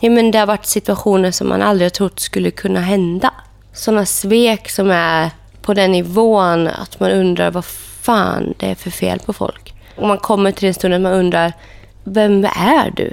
[0.00, 3.30] Ja, men det har varit situationer som man aldrig har trott skulle kunna hända.
[3.72, 5.30] Såna svek som är
[5.62, 9.74] på den nivån att man undrar vad fan det är för fel på folk.
[9.96, 11.52] Och man kommer till den stunden man undrar,
[12.04, 13.12] vem är du?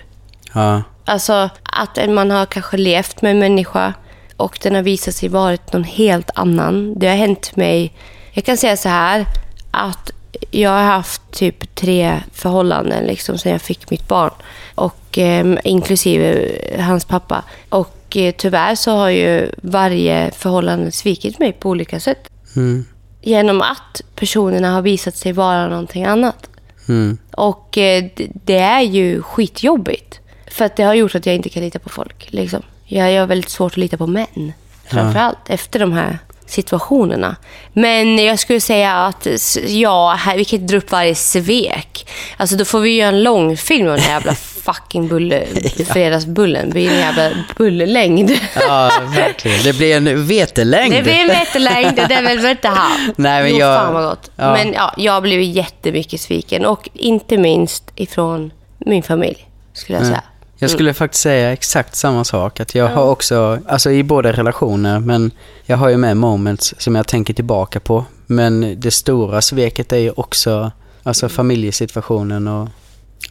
[0.54, 0.84] Ja.
[1.06, 3.94] Alltså att man har kanske levt med en människa
[4.38, 7.00] och den har visat sig varit någon helt annan.
[7.00, 7.94] Det har hänt mig,
[8.32, 9.26] jag kan säga så här,
[9.72, 10.12] att
[10.52, 14.32] jag har haft typ tre förhållanden liksom sedan jag fick mitt barn.
[14.76, 17.44] Och eh, inklusive hans pappa.
[17.70, 22.30] Och eh, tyvärr så har ju varje förhållande svikit mig på olika sätt.
[22.56, 22.86] Mm.
[23.22, 26.50] Genom att personerna har visat sig vara någonting annat.
[26.88, 27.18] Mm.
[27.32, 30.20] Och eh, det är ju skitjobbigt.
[30.48, 32.28] För att det har gjort att jag inte kan lita på folk.
[32.32, 32.62] Liksom.
[32.86, 34.54] Jag, jag har väldigt svårt att lita på män.
[34.86, 37.36] Framförallt efter de här situationerna.
[37.74, 39.28] Men jag skulle säga att
[39.68, 42.08] ja, här, vi kan inte dra upp varje svek.
[42.38, 45.46] Alltså då får vi göra en långfilm om den här jävla fucking bulle,
[45.94, 46.66] fredagsbullen.
[46.66, 48.32] Det blir en jävla bullelängd.
[48.56, 49.64] ja, verkligen.
[49.64, 50.94] Det blir en vetelängd.
[50.94, 52.90] Det blir en meterlängd och det vill vi inte ha.
[53.16, 54.32] Nej, men jo, jag- fan vad gott.
[54.36, 54.52] ja.
[54.54, 56.66] Men ja, jag blivit jättemycket sviken.
[56.66, 60.24] Och inte minst ifrån min familj, skulle jag säga.
[60.58, 62.60] Jag skulle faktiskt säga exakt samma sak.
[62.60, 65.32] Att jag har också, alltså i båda relationer, men
[65.66, 68.06] jag har ju med moments som jag tänker tillbaka på.
[68.26, 70.72] Men det stora sveket är ju också
[71.04, 72.70] alltså familjesituationen och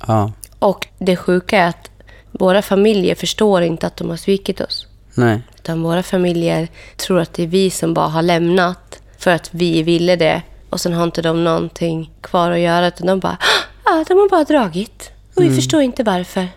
[0.07, 1.91] ja, Och det sjuka är att
[2.33, 4.87] våra familjer förstår inte att de har svikit oss.
[5.15, 5.43] nej.
[5.59, 9.83] Utan våra familjer tror att det är vi som bara har lämnat för att vi
[9.83, 10.43] ville det.
[10.71, 12.87] Och sen har inte de någonting kvar att göra.
[12.89, 13.39] Utan de bara,
[13.85, 15.11] ah, de har bara dragit.
[15.37, 16.49] Och vi förstår inte varför.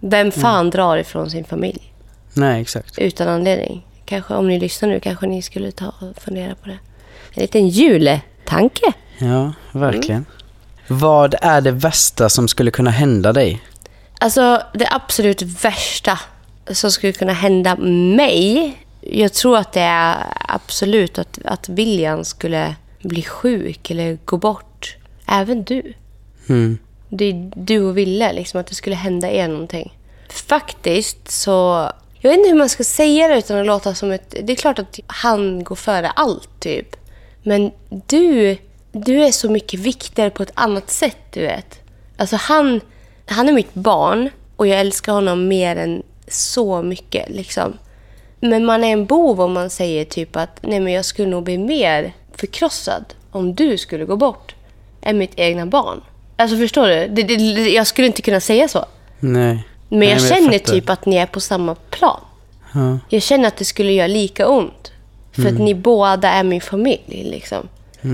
[0.00, 1.92] Vem fan drar ifrån sin familj?
[2.34, 2.98] Nej, exakt.
[2.98, 3.86] utan anledning.
[4.04, 6.78] Kanske om ni lyssnar nu kanske ni skulle ta och fundera på det.
[7.34, 8.92] En liten juletanke.
[9.18, 10.26] Ja, verkligen.
[10.88, 13.62] Vad är det värsta som skulle kunna hända dig?
[14.18, 16.18] Alltså det absolut värsta
[16.70, 17.76] som skulle kunna hända
[18.16, 18.76] mig.
[19.00, 24.96] Jag tror att det är absolut att, att William skulle bli sjuk eller gå bort.
[25.26, 25.92] Även du.
[26.48, 26.78] Mm.
[27.10, 29.96] Det är du och Ville, liksom, att det skulle hända er någonting.
[30.28, 31.90] Faktiskt så...
[32.20, 34.34] Jag vet inte hur man ska säga det utan att låta som ett...
[34.42, 36.96] Det är klart att han går före allt, typ.
[37.42, 38.56] Men du,
[38.92, 41.80] du är så mycket viktigare på ett annat sätt, du vet.
[42.16, 42.80] Alltså han,
[43.26, 47.78] han är mitt barn och jag älskar honom mer än så mycket, liksom.
[48.40, 51.42] Men man är en bov om man säger typ att nej men jag skulle nog
[51.42, 54.54] bli mer förkrossad om du skulle gå bort
[55.02, 56.00] än mitt egna barn.
[56.40, 57.08] Alltså förstår du?
[57.08, 57.34] Det, det,
[57.70, 58.84] jag skulle inte kunna säga så.
[59.20, 59.66] Nej.
[59.88, 60.72] Men Nej, jag känner fattar.
[60.72, 62.20] typ att ni är på samma plan.
[62.74, 62.98] Ja.
[63.08, 64.92] Jag känner att det skulle göra lika ont.
[65.32, 67.24] För att ni båda är min familj.
[67.24, 67.68] Liksom.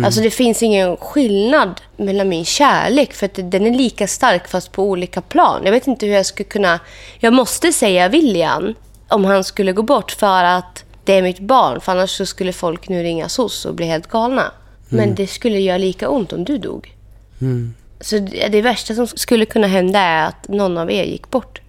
[0.05, 3.12] Alltså det finns ingen skillnad mellan min kärlek.
[3.12, 5.62] För att den är lika stark fast på olika plan.
[5.65, 6.81] Jag vet inte hur jag skulle kunna...
[7.19, 8.75] Jag måste säga William
[9.09, 11.81] om han skulle gå bort för att det är mitt barn.
[11.81, 14.53] För annars så skulle folk nu ringa SOS och bli helt galna.
[14.89, 16.95] Men det skulle göra lika ont om du dog.
[17.41, 17.75] Mm.
[18.01, 21.61] Så det, det värsta som skulle kunna hända är att någon av er gick bort.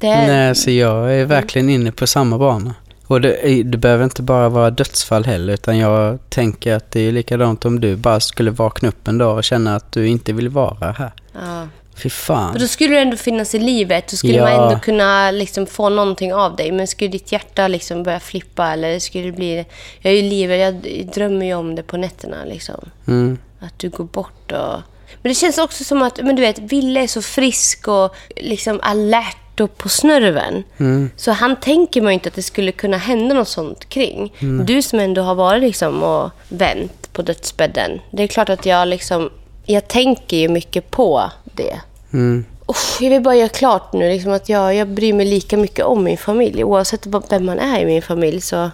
[0.00, 2.74] Är, Nej, så jag är verkligen inne på samma bana.
[3.06, 7.12] Och det, det behöver inte bara vara dödsfall heller, utan jag tänker att det är
[7.12, 10.48] likadant om du bara skulle vakna upp en dag och känna att du inte vill
[10.48, 11.12] vara här.
[11.32, 11.66] Ja.
[11.94, 12.52] Fy fan.
[12.54, 14.08] Och då skulle du ändå finnas i livet.
[14.10, 14.44] Då skulle Ja.
[14.44, 16.72] man ändå kunna liksom få någonting av dig.
[16.72, 19.66] Men skulle ditt hjärta liksom börja flippa eller skulle det bli...
[20.00, 20.86] Jag är ju livrädd.
[20.86, 22.36] Jag drömmer ju om det på nätterna.
[22.44, 22.88] Liksom.
[23.06, 23.38] Mm.
[23.60, 24.80] Att du går bort och...
[25.22, 28.80] Men det känns också som att, men du vet, Ville är så frisk och liksom
[28.82, 30.64] alert och på snörven.
[30.78, 31.10] Mm.
[31.16, 34.32] Så han tänker man ju inte att det skulle kunna hända något sånt kring.
[34.64, 38.00] Du som ändå har varit liksom och vänt på dödsbädden.
[38.10, 39.30] Det är klart att jag liksom...
[39.64, 41.80] Jag tänker ju mycket på det.
[42.12, 42.44] Mm.
[42.66, 45.84] Uff, jag vill bara göra klart nu liksom att jag, jag bryr mig lika mycket
[45.84, 46.64] om min familj.
[46.64, 48.70] Oavsett vem man är i min familj så...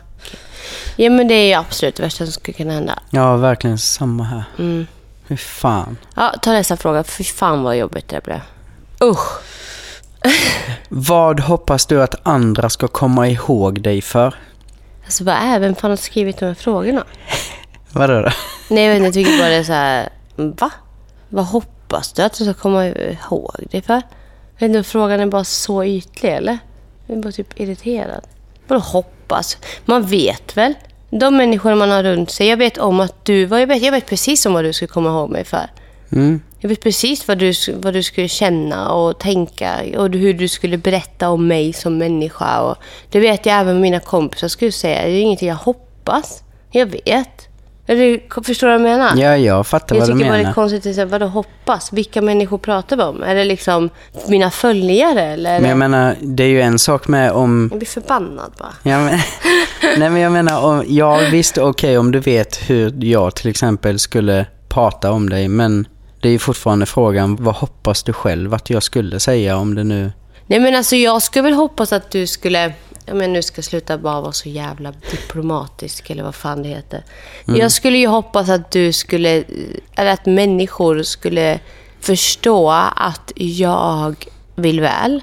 [0.97, 2.99] Ja men det är ju absolut det värsta som skulle kunna hända.
[3.11, 4.45] Ja, verkligen samma här.
[4.59, 4.87] Mm.
[5.29, 5.97] Fy fan.
[6.15, 7.05] Ja, ta nästa fråga.
[7.05, 8.41] Fy fan vad jobbigt det blev.
[9.03, 9.41] Usch.
[10.89, 14.35] Vad hoppas du att andra ska komma ihåg dig för?
[15.05, 17.05] Alltså vad är, vem fan har skrivit de här frågorna?
[17.93, 18.31] Vadå då?
[18.71, 20.09] Nej jag vet inte, jag tycker bara det är så här...
[20.37, 20.71] Va?
[21.29, 24.03] Vad hoppas du att du ska komma ihåg dig för?
[24.59, 26.59] Jag vet inte, frågan är bara så ytlig eller?
[27.07, 28.27] Jag är bara typ irriterad.
[28.67, 29.59] Vadå hoppas?
[29.85, 30.75] Man vet väl?
[31.11, 32.49] De människor man har runt sig.
[32.49, 33.45] Jag vet om att du...
[33.45, 35.71] vad Jag vet, jag vet precis om vad du ska komma ihåg mig för.
[36.13, 36.41] Mm.
[36.59, 40.79] Jag vet precis vad du, vad du skulle känna och tänka och hur du skulle
[40.79, 42.61] berätta om mig som människa.
[42.61, 42.77] Och
[43.11, 45.03] det vet jag även mina kompisar skulle säga.
[45.03, 46.43] Det är ingenting jag hoppas.
[46.71, 47.46] Jag vet.
[47.87, 49.17] Eller, förstår du vad jag menar?
[49.17, 50.55] Ja, jag fattar jag vad du tycker bara det är menar.
[50.55, 51.93] konstigt att vadå hoppas?
[51.93, 53.23] Vilka människor pratar vi om?
[53.23, 53.91] Är det liksom
[54.29, 55.61] mina följare eller?
[55.61, 57.69] Men jag menar, det är ju en sak med om...
[57.71, 58.73] jag blir förbannad bara.
[58.83, 59.19] Ja, men,
[59.99, 63.99] nej men jag menar, om, ja visst okej om du vet hur jag till exempel
[63.99, 65.87] skulle prata om dig, men
[66.21, 69.85] det är ju fortfarande frågan, vad hoppas du själv att jag skulle säga om det
[69.85, 70.13] nu...
[70.47, 72.73] Nej men alltså jag skulle väl hoppas att du skulle,
[73.07, 76.69] ja men nu ska jag sluta bara vara så jävla diplomatisk eller vad fan det
[76.69, 77.03] heter.
[77.45, 79.45] Jag skulle ju hoppas att du skulle,
[79.95, 81.61] eller att människor skulle
[82.01, 85.23] förstå att jag vill väl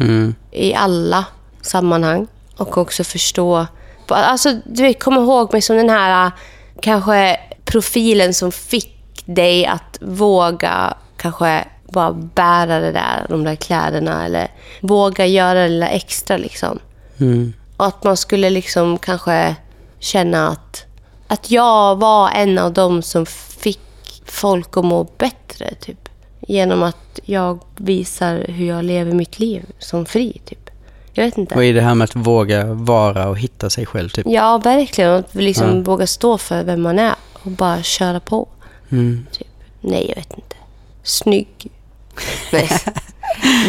[0.00, 1.24] Mm, i alla
[1.60, 2.26] sammanhang.
[2.56, 3.66] Och också förstå,
[4.08, 6.32] alltså du vet, kom ihåg mig som den här
[6.80, 14.26] kanske profilen som fick dig att våga kanske bara bära det där, de där kläderna
[14.26, 14.48] eller
[14.80, 16.78] våga göra det där extra liksom.
[17.20, 19.56] Mm, Och att man skulle liksom kanske
[19.98, 20.84] känna att,
[21.26, 23.80] att jag var en av dem som fick
[24.24, 26.08] folk att må bättre typ.
[26.40, 30.70] Genom att jag visar hur jag lever mitt liv som fri typ.
[31.12, 31.54] Jag vet inte.
[31.54, 34.26] och i det här med att våga vara och hitta sig själv typ.
[34.28, 35.10] Ja, verkligen.
[35.10, 35.82] Att liksom Ja.
[35.82, 38.48] våga stå för vem man är och bara köra på.
[38.90, 39.26] Mm.
[39.32, 39.46] Typ.
[39.80, 40.56] Nej, jag vet inte.
[41.02, 41.70] Snygg.
[42.52, 42.68] Nej.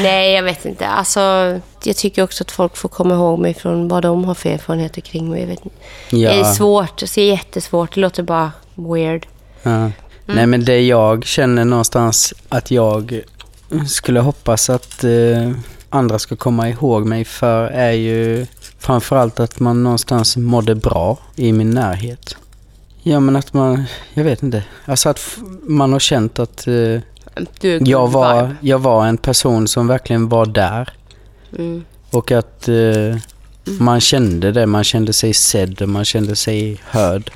[0.04, 0.88] Nej, jag vet inte.
[0.88, 1.20] Alltså,
[1.84, 5.02] jag tycker också att folk får komma ihåg mig från vad de har för erfarenheter
[5.02, 5.40] kring mig.
[5.40, 5.78] Jag vet inte.
[6.10, 6.30] Ja.
[6.30, 6.98] Det är svårt.
[7.16, 7.96] Det är jättesvårt.
[7.96, 9.28] Det låter bara weird.
[9.64, 9.92] Ja.
[10.26, 13.22] Nej men det jag känner någonstans att jag
[13.88, 15.52] skulle hoppas att eh,
[15.90, 18.46] andra ska komma ihåg mig för är ju
[18.80, 22.36] framförallt att man någonstans mådde bra i min närhet.
[23.04, 27.02] Ja men att man, jag vet inte, alltså att man har känt att eh,
[27.60, 28.56] Du jag, var, vibe.
[28.62, 30.90] jag var en person som verkligen var där.
[31.58, 31.86] Mm.
[32.12, 33.16] Och att eh,
[33.80, 37.32] man kände det, man kände sig sedd och man kände sig hörd.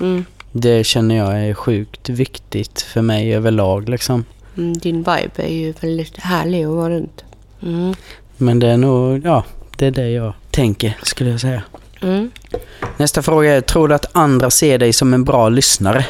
[0.00, 0.24] Mm.
[0.52, 4.24] Det känner jag är sjukt viktigt för mig överlag liksom.
[4.56, 7.24] Mm, din vibe är ju väldigt härlig att vara runt.
[7.62, 7.94] Mm.
[8.36, 9.44] Men det är nog, ja,
[9.76, 11.62] det är det jag tänker skulle jag säga.
[12.00, 12.30] Mm.
[12.96, 16.06] Nästa fråga är, tror du att andra ser dig som en bra lyssnare?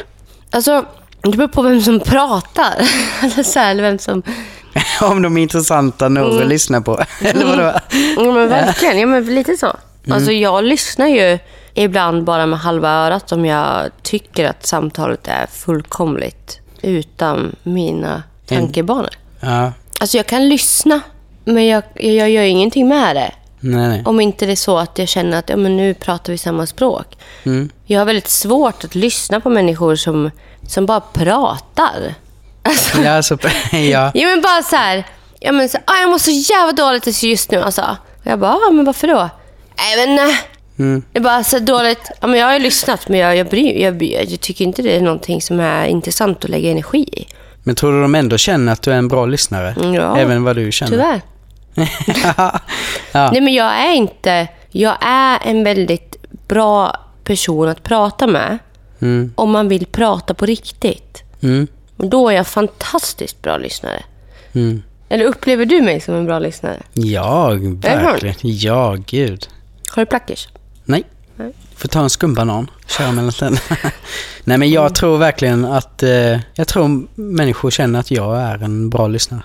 [0.49, 0.85] Alltså,
[1.21, 2.73] det beror på vem som pratar.
[3.23, 4.23] eller, så här, eller vem som...
[5.01, 6.41] Om de är intressanta nog Mm.
[6.43, 7.03] att lyssna på.
[7.21, 7.79] Eller vadå?
[8.17, 8.99] Ja, men verkligen.
[8.99, 9.77] Ja, men lite så.
[10.11, 11.39] Alltså, jag lyssnar ju
[11.73, 19.09] ibland bara med halva örat om jag tycker att samtalet är fullkomligt utan mina tankebanor.
[19.39, 20.99] Ja, Alltså, jag kan lyssna,
[21.45, 23.31] men jag, jag gör ingenting med det.
[23.59, 24.01] nej nej.
[24.05, 26.65] Om inte det är så att jag känner att ja, men nu pratar vi samma
[26.65, 27.17] språk.
[27.43, 27.69] Mm.
[27.85, 30.31] Jag har väldigt svårt att lyssna på människor som,
[30.69, 32.13] som bara pratar.
[32.63, 33.37] Alltså, Ja, alltså,
[33.71, 34.11] ja.
[34.13, 35.03] Ja men bara så här.
[35.39, 37.97] Ja, men så, ah, jag mår så jävla dåligt just nu alltså.
[38.19, 39.29] Och jag bara, ah, men varför då?
[39.77, 40.39] Nej men nej.
[40.79, 41.03] Mm.
[41.11, 42.11] Det är bara så dåligt.
[42.21, 44.95] Ja, men jag har ju lyssnat men jag, jag, bryr, jag, jag tycker inte det
[44.95, 47.27] är någonting som är intressant att lägga energi i.
[47.63, 49.75] Men tror du de ändå känner att du är en bra lyssnare?
[49.79, 50.17] Mm, ja.
[50.17, 50.91] Även vad du känner?
[50.91, 51.21] Tyvärr.
[53.11, 53.31] ja.
[53.31, 54.47] Nej men jag är inte...
[54.71, 56.15] Jag är en väldigt
[56.47, 58.57] bra person att prata med
[59.01, 59.33] Mm.
[59.35, 61.23] om man vill prata på riktigt.
[61.41, 61.67] Mm.
[61.97, 64.03] Då är jag fantastiskt bra lyssnare.
[64.53, 64.83] Mm.
[65.09, 66.81] Eller upplever du mig som en bra lyssnare?
[66.93, 68.35] Ja, verkligen.
[68.41, 69.47] Ja, gud.
[69.89, 70.47] Har du plackers?
[70.85, 71.03] Nej.
[71.35, 71.53] Nej.
[71.75, 72.69] Får ta en skumbanan.
[72.87, 73.61] Köra mellan tänderna.
[74.43, 76.03] Nej, men jag tror verkligen att...
[76.03, 79.41] Eh, jag tror människor känner att jag är en bra lyssnare.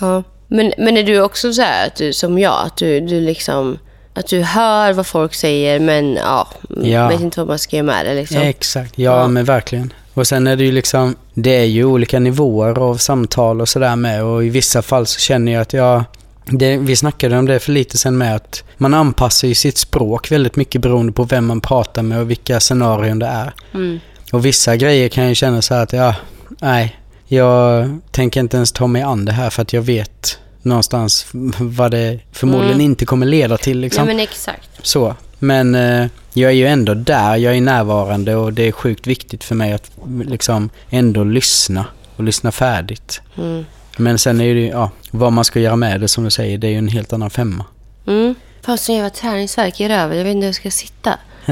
[0.00, 0.22] Ja.
[0.48, 3.78] Men, men är du också så här att du, som jag, att du, du liksom...
[4.14, 6.48] Att du hör vad folk säger men ja,
[6.82, 7.08] Ja.
[7.08, 8.36] vet inte vad man ska göra med det liksom.
[8.40, 9.28] Exakt, ja, Ja.
[9.28, 9.92] men verkligen.
[10.14, 13.96] Och sen är det ju liksom, det är ju olika nivåer av samtal och sådär
[13.96, 16.04] med och i vissa fall så känner jag att jag,
[16.46, 20.30] det, vi snackade om det för lite sen med att man anpassar ju sitt språk
[20.32, 23.54] väldigt mycket beroende på vem man pratar med och vilka scenarion det är.
[23.74, 24.00] Mm.
[24.32, 26.14] Och vissa grejer kan jag känna så här att ja,
[26.60, 26.96] nej,
[27.26, 31.26] jag tänker inte ens ta mig an det här för att jag vet någonstans
[31.58, 32.80] vad det förmodligen Mm.
[32.84, 34.06] inte kommer leda till liksom.
[34.06, 34.68] Nej men exakt.
[34.82, 35.16] Så.
[35.38, 39.44] Men eh, jag är ju ändå där, jag är närvarande och det är sjukt viktigt
[39.44, 39.90] för mig att
[40.24, 41.84] liksom ändå lyssna
[42.16, 43.20] och lyssna färdigt.
[43.38, 43.64] Mm.
[43.96, 46.58] Men sen är det ju, ja, vad man ska göra med det som du säger,
[46.58, 47.64] det är ju en helt annan femma.
[48.06, 48.34] Mm.
[48.64, 50.18] Fan så jävla träningsvärk i röven.
[50.18, 51.18] Jag vet inte hur jag ska sitta.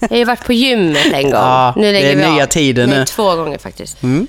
[0.00, 1.32] Jag har ju varit på gymmet en gång.
[1.32, 2.46] Ja, nu lägger det är vi nya av.
[2.48, 3.04] tider Nej, nu.
[3.04, 4.02] två gånger faktiskt.
[4.02, 4.26] Mm.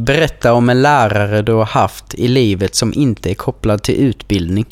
[0.00, 0.04] Mm.
[0.04, 4.66] Berätta om en lärare du har haft i livet som inte är kopplad till utbildning.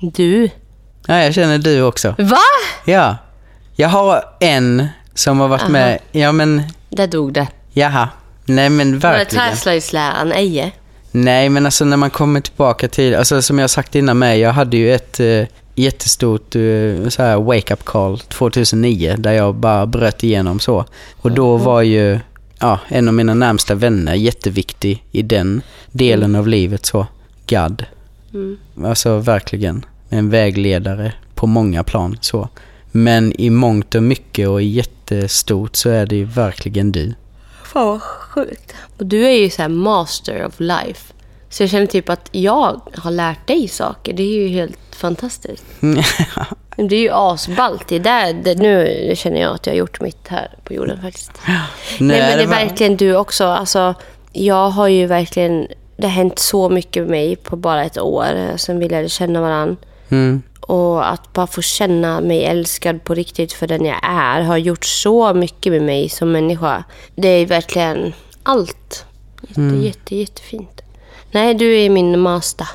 [0.00, 0.50] Du.
[1.06, 2.14] Ja, jag känner du också.
[2.18, 2.36] Va?
[2.84, 3.16] Ja.
[3.76, 5.70] Jag har en som har varit Aha.
[5.70, 7.46] med, ja men, Där dog det.
[7.72, 8.08] jaha.
[8.44, 9.48] Nej men Var det verkligen.
[9.50, 10.70] träslöjdsläraren Eje?
[11.10, 14.52] Nej, men alltså när man kommer tillbaka till, alltså som jag sagt innan med, jag
[14.52, 20.22] hade ju ett eh, jättestort eh, så här wake-up call 2009 där jag bara bröt
[20.24, 20.84] igenom så.
[21.20, 22.20] Och då var ju
[22.64, 27.06] ja, en av mina närmsta vänner jätteviktig i den delen av livet så.
[27.46, 27.84] God.
[28.34, 28.58] Mm.
[28.84, 32.48] Alltså verkligen en vägledare på många plan så.
[32.90, 37.14] Men i mångt och mycket och i jättestort så är det ju verkligen du.
[37.64, 38.74] Fan vad sjukt.
[38.98, 41.12] Och du är ju så här master of life.
[41.50, 44.12] Så jag känner typ att jag har lärt dig saker.
[44.12, 45.64] Det är ju helt fantastiskt.
[46.76, 47.88] Det är ju asballt.
[47.88, 51.32] Det där, det, nu känner jag att jag har gjort mitt här på jorden faktiskt.
[51.46, 51.60] Nej,
[51.98, 53.44] men det är verkligen du också.
[53.44, 53.94] Alltså,
[54.32, 55.66] jag har ju verkligen...
[55.96, 59.40] Det har hänt så mycket med mig på bara ett år sen vi lärde känna
[59.40, 59.76] varandra.
[60.08, 60.42] Mm.
[60.60, 64.84] Och att bara få känna mig älskad på riktigt för den jag är har gjort
[64.84, 66.84] så mycket med mig som människa.
[67.14, 69.06] Det är verkligen allt.
[69.48, 70.82] Jätte, jätte, jättefint.
[71.30, 72.68] Nej, du är min master.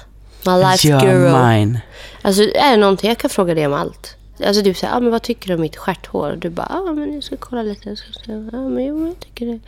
[0.46, 1.48] My life Ja, guru.
[1.48, 1.80] mine.
[2.22, 4.16] Alltså, är det någonting jag kan fråga dig om allt?
[4.46, 6.38] Alltså du säger, ah, men vad tycker du om mitt stjärthår?
[6.42, 7.90] Du bara, ah, men jag ska kolla lite.
[7.90, 8.34] Jag ska se.
[8.34, 9.52] Ah, men jo, jag tycker det.
[9.52, 9.60] Nej,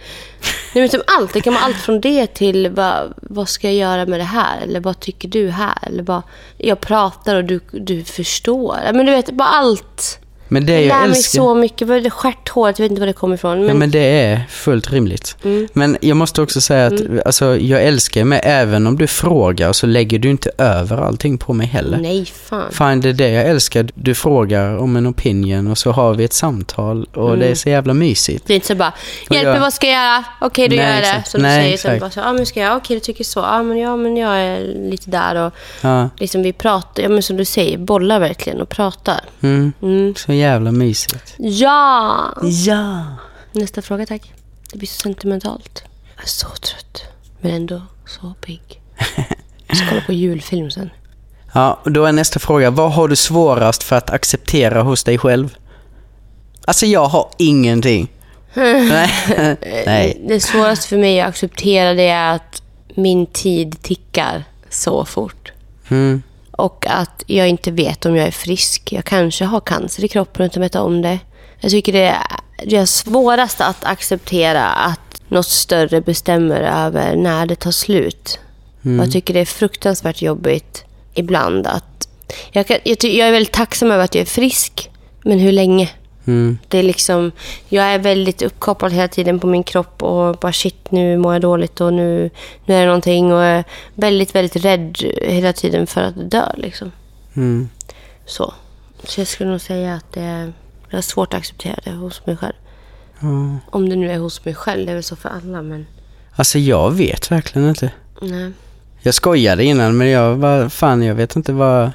[0.73, 1.33] men som allt.
[1.33, 4.61] Det kan vara allt från det till vad, vad ska jag göra med det här?
[4.61, 5.77] Eller vad tycker du här?
[5.81, 6.23] Eller bara,
[6.57, 8.77] jag pratar och du, du förstår.
[8.93, 10.19] Men du vet, bara allt.
[10.53, 11.39] Men det Jag jag lär mig älskar...
[11.41, 11.87] så mycket.
[11.87, 12.79] Vad är det stjärthåret?
[12.79, 13.59] Jag vet inte var det kommer ifrån.
[13.59, 15.35] Men, Ja, men det är fullt rimligt.
[15.43, 15.67] Mm.
[15.73, 19.87] Men jag måste också säga att alltså, jag älskar mig även om du frågar så
[19.87, 21.97] lägger du inte över allting på mig heller.
[21.97, 22.71] Nej, fan.
[22.71, 23.89] Fan, det är det jag älskar.
[23.95, 27.69] Du frågar om en opinion och så har vi ett samtal och det är så
[27.69, 28.47] jävla mysigt.
[28.47, 28.93] Det är inte så bara,
[29.29, 30.23] hjälp jag- mig, vad ska jag göra?
[30.41, 31.23] Okej, då Nej, gör jag det.
[31.29, 31.95] Som Nej, du säger.
[31.95, 31.99] Exakt.
[32.15, 32.77] bara så, ah, men ska jag?
[32.77, 33.39] Okej, du tycker så.
[33.41, 35.35] Ah, men, ja, men jag är lite där.
[35.35, 39.19] Och Ja, liksom vi pratar, ja men som du säger, bollar verkligen och pratar.
[39.41, 40.13] mm, Mm.
[40.41, 41.35] Jävla mysigt.
[41.37, 42.33] Ja!
[42.41, 43.05] Ja.
[43.51, 44.33] Nästa fråga tack.
[44.71, 45.83] Det blir så sentimentalt.
[46.15, 47.03] Jag är så trött,
[47.39, 48.81] men ändå så pigg.
[49.67, 50.89] Jag ska kolla på julfilm sen.
[51.53, 52.69] Ja, och då är nästa fråga.
[52.69, 55.57] Vad har du svårast för att acceptera hos dig själv?
[56.65, 58.11] Alltså jag har ingenting.
[58.53, 59.09] Nej.
[59.85, 60.21] Nej.
[60.27, 62.61] Det svåraste för mig att acceptera det är att
[62.95, 65.51] min tid tickar så fort.
[65.89, 66.23] Mm.
[66.61, 68.93] Och att jag inte vet om jag är frisk.
[68.93, 71.19] Jag kanske har cancer i kroppen utan att veta om det.
[71.59, 72.23] Jag tycker det är
[72.65, 78.39] det svårast att acceptera att något större bestämmer över när det tar slut.
[78.81, 82.07] Och jag tycker det är fruktansvärt jobbigt ibland att...
[82.51, 84.89] Jag, kan, jag, jag är väldigt tacksam över att jag är frisk,
[85.23, 85.89] men hur länge?
[86.25, 86.57] Mm.
[86.67, 87.31] Det är liksom,
[87.69, 91.41] jag är väldigt uppkopplad hela tiden på min kropp och bara shit, nu mår jag
[91.41, 92.29] dåligt och nu,
[92.65, 93.33] nu är det någonting.
[93.33, 93.63] Och jag är
[93.95, 96.51] väldigt, väldigt rädd hela tiden för att dö.
[96.57, 96.91] Liksom.
[97.35, 97.69] Mm.
[98.25, 98.53] Så.
[99.03, 100.53] Så jag skulle nog säga att det är,
[100.89, 102.53] det är svårt att acceptera det hos mig själv.
[103.19, 103.57] Ja.
[103.69, 105.85] Om det nu är hos mig själv, det är väl så för alla, men
[106.35, 107.91] Alltså jag vet verkligen inte.
[108.21, 108.51] nej.
[109.03, 111.91] Jag skojade innan men jag var fan jag vet inte vad...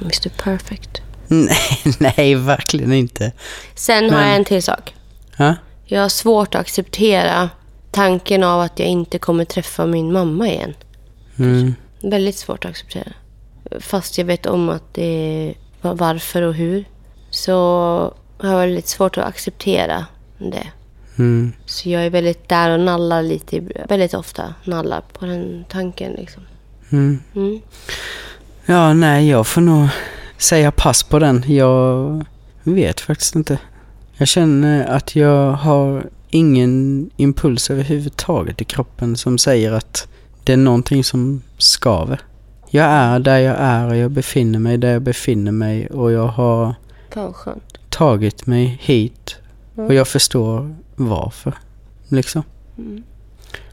[0.00, 1.02] Mr Perfect.
[1.36, 1.58] Nej,
[1.98, 3.32] nej verkligen inte.
[3.74, 4.94] Sen har Men- jag en till sak.
[5.36, 5.54] Ja?
[5.84, 7.50] Jag har svårt att acceptera
[7.90, 10.74] tanken av att jag inte kommer träffa min mamma igen.
[11.38, 11.74] Mm.
[12.02, 13.12] Väldigt svårt att acceptera.
[13.80, 15.02] Fast jag vet om att det
[15.48, 16.84] är va- varför och hur.
[17.30, 17.54] så
[18.38, 20.06] har jag väldigt svårt att acceptera
[20.38, 20.66] det.
[21.18, 21.52] Mm.
[21.66, 26.42] Så jag är väldigt där och nallar lite, väldigt ofta nallar på den tanken liksom.
[26.92, 27.20] Mm.
[27.36, 27.60] Mm.
[28.66, 29.88] Ja, nej, jag får nog
[30.40, 31.44] säga pass på den.
[31.46, 32.24] Jag
[32.62, 33.58] vet faktiskt inte.
[34.16, 40.08] Jag känner att jag har ingen impuls överhuvudtaget i kroppen som säger att
[40.44, 42.20] det är någonting som skaver.
[42.70, 46.26] Jag är där jag är och jag befinner mig där jag befinner mig och jag
[46.26, 46.74] har
[47.88, 49.36] tagit mig hit
[49.74, 51.54] och jag förstår varför.
[52.08, 52.42] Liksom.
[52.78, 53.02] Mm.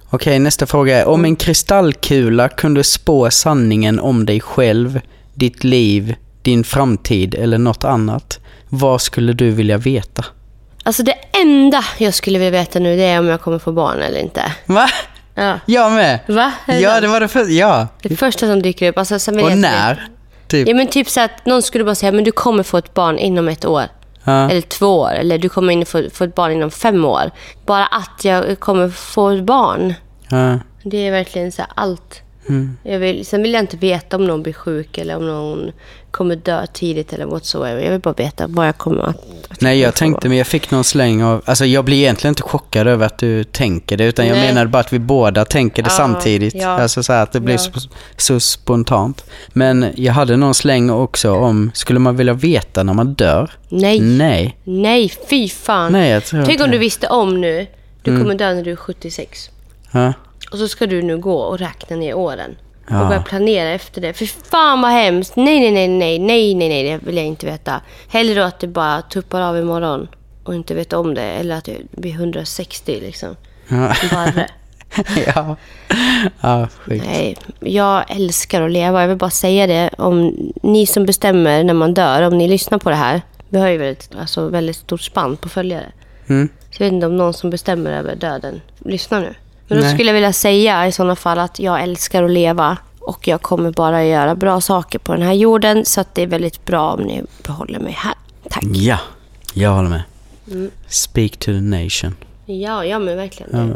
[0.10, 1.08] Okej, nästa fråga är.
[1.08, 5.02] Om en kristallkula kunde spå sanningen om dig själv,
[5.34, 10.26] ditt liv, din framtid eller något annat, vad skulle du vilja veta?
[10.84, 14.02] Alltså det enda jag skulle vilja veta nu det är om jag kommer få barn
[14.02, 14.52] eller inte.
[14.66, 14.88] Va?
[15.36, 15.60] Ja.
[15.66, 16.20] Jag med!
[16.28, 16.52] Va?
[16.68, 17.52] Ja, det var det första.
[17.52, 17.88] Ja.
[18.02, 18.98] det första som dyker upp.
[18.98, 20.08] Alltså, sen Och när?
[20.48, 20.68] Typ.
[20.68, 23.18] Ja men typ så att någon skulle bara säga men du kommer få ett barn
[23.18, 23.84] inom ett år.
[24.24, 24.50] Ja.
[24.50, 25.12] Eller två år.
[25.12, 27.32] Eller du kommer in få, få ett barn inom fem år.
[27.66, 29.94] Bara att jag kommer få ett barn.
[30.30, 30.60] Ja.
[30.84, 32.22] Det är verkligen så allt.
[32.50, 32.78] Mm.
[32.84, 35.72] Jag vill, sen vill jag inte veta om någon blir sjuk eller om någon
[36.12, 37.82] kommer dö tidigt eller whatsoever.
[37.82, 39.16] Jag vill bara veta vad jag kommer att...
[39.50, 41.42] att Nej, jag tänkte, men jag fick någon släng av...
[41.46, 44.48] Alltså jag blir egentligen inte chockad över att du tänker det, utan jag Nej.
[44.48, 46.56] menade bara att vi båda tänker det Ja, samtidigt.
[46.56, 46.68] ja.
[46.68, 47.60] Alltså så att det blir Ja.
[47.60, 49.26] så, så spontant.
[49.54, 53.52] Men jag hade någon släng också om, skulle man vilja veta när man dör?
[53.70, 54.00] Nej.
[54.00, 54.58] Nej.
[54.64, 55.92] Nej, fy fan.
[55.92, 56.78] Nej, jag tror Tänk om du det.
[56.78, 57.68] visste om nu.
[58.02, 58.24] Du Mm.
[58.24, 59.50] kommer dö när du är 76.
[59.92, 60.14] Ja.
[60.52, 62.56] Och så ska du nu gå och räkna ner åren.
[62.90, 63.02] Ja.
[63.02, 64.14] Och börja planera efter det.
[64.14, 65.36] För fan vad hemskt.
[65.36, 67.82] Nej, nej, nej, nej, nej, nej, nej, det vill jag inte veta.
[68.08, 70.08] Hellre då att det bara tuppar av imorgon
[70.44, 71.22] och inte vet om det.
[71.22, 73.36] Eller att det blir 160 liksom.
[73.68, 73.94] Ja.
[75.36, 75.56] Ja.
[76.42, 77.06] Ja, sjukt.
[77.06, 79.02] Nej, jag älskar att leva.
[79.02, 79.90] Jag vill bara säga det.
[79.98, 83.22] Om ni som bestämmer när man dör, om ni lyssnar på det här.
[83.50, 85.92] Vi har ju väldigt, alltså, väldigt stort spann på följare.
[86.28, 86.50] Mm.
[86.72, 89.34] Så jag vet inte om någon som bestämmer över döden lyssnar nu.
[89.68, 93.28] Men då skulle jag vilja säga i sådana fall att jag älskar att leva och
[93.28, 96.66] jag kommer bara göra bra saker på den här jorden så att det är väldigt
[96.66, 98.14] bra om ni behåller mig här.
[98.50, 98.64] Tack.
[98.64, 98.98] Ja,
[99.54, 100.04] jag håller med.
[100.52, 100.72] Mm.
[100.88, 102.16] Speak to the nation.
[102.46, 103.70] Ja, ja men verkligen.
[103.70, 103.76] Ja,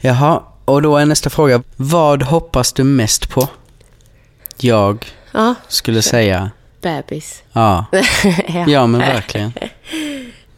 [0.00, 1.62] Jaha, och då är nästa fråga.
[1.76, 3.48] Vad hoppas du mest på?
[4.56, 6.50] Jag Ja, skulle säga,
[6.82, 7.42] bebis.
[7.52, 7.84] ja.
[8.66, 9.52] Ja, men verkligen.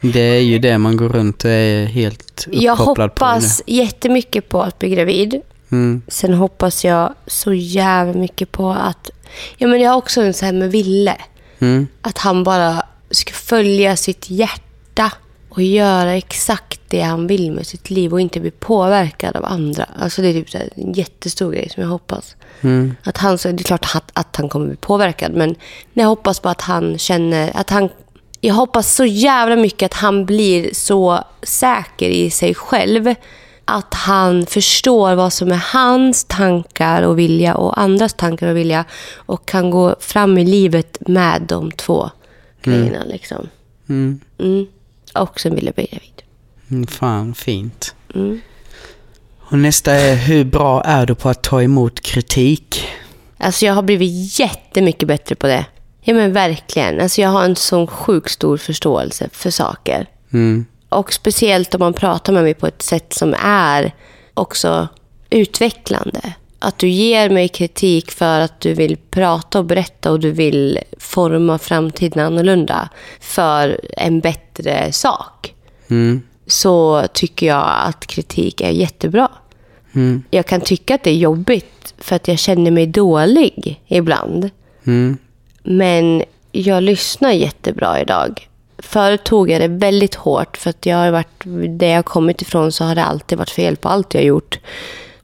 [0.01, 4.49] Det är ju det man går runt och är helt Jag uppkopplad på hoppas jättemycket
[4.49, 5.41] på att bli gravid.
[5.71, 6.03] Mm.
[6.09, 9.11] Sen hoppas jag så jävla mycket på att...
[9.57, 11.17] Ja, men jag har också en så här med Ville.
[11.59, 11.87] Mm.
[12.03, 15.13] Att han bara ska följa sitt hjärta
[15.49, 19.87] och göra exakt det han vill med sitt liv och inte bli påverkad av andra.
[19.99, 22.37] Alltså det är typ en jättestor grej som jag hoppas.
[22.61, 22.95] Mm.
[23.03, 25.55] Att han, så det är klart att, att han kommer bli påverkad, men
[25.93, 27.89] jag hoppas på att han känner att han...
[28.41, 33.15] Jag hoppas så jävla mycket att han blir så säker i sig själv
[33.65, 38.85] att han förstår vad som är hans tankar och vilja och andras tankar och vilja
[39.15, 42.11] och kan gå fram i livet med de två
[42.63, 43.05] grejerna.
[43.05, 43.49] Liksom.
[43.89, 44.21] Mm.
[44.39, 44.67] Mm.
[45.15, 46.23] Och sen vill jag bli gravid.
[46.71, 47.95] Mm, Fan, fint.
[48.15, 48.41] Mm.
[49.39, 52.87] Och nästa är, hur bra är du på att ta emot kritik?
[53.39, 55.67] Alltså jag har blivit jättemycket bättre på det.
[56.09, 57.01] Ja men verkligen.
[57.01, 60.07] Alltså jag har en sån sjukt stor förståelse för saker.
[60.33, 60.67] Mm.
[60.89, 63.95] Och speciellt om man pratar med mig på ett sätt som är
[64.35, 64.89] också
[65.31, 66.21] utvecklande.
[66.59, 70.79] Att du ger mig kritik för att du vill prata och berätta och du vill
[70.99, 72.89] forma framtiden annorlunda
[73.21, 75.55] för en bättre sak.
[75.91, 76.23] Mm.
[76.47, 79.29] Så tycker jag att kritik är jättebra.
[79.93, 80.23] Mm.
[80.31, 84.51] Jag kan tycka att det är jobbigt för att jag känner mig dålig ibland.
[84.85, 85.19] Mm.
[85.71, 88.49] Men jag lyssnar jättebra idag.
[88.79, 91.43] Förut tog jag det väldigt hårt för att jag har varit,
[91.79, 94.59] där jag kommit ifrån så har det alltid varit fel på allt jag gjort.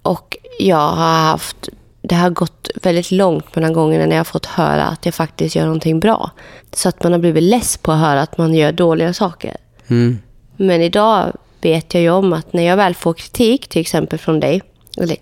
[0.02, 1.68] Och jag har haft,
[2.02, 5.56] det har gått väldigt långt mellan gångerna när jag har fått höra att jag faktiskt
[5.56, 6.30] gör någonting bra.
[6.72, 9.56] Så att man har blivit less på att höra att man gör dåliga saker.
[9.88, 10.18] Mm.
[10.56, 14.40] Men idag vet jag ju om att när jag väl får kritik, till exempel från
[14.40, 14.62] dig,
[14.98, 15.16] eller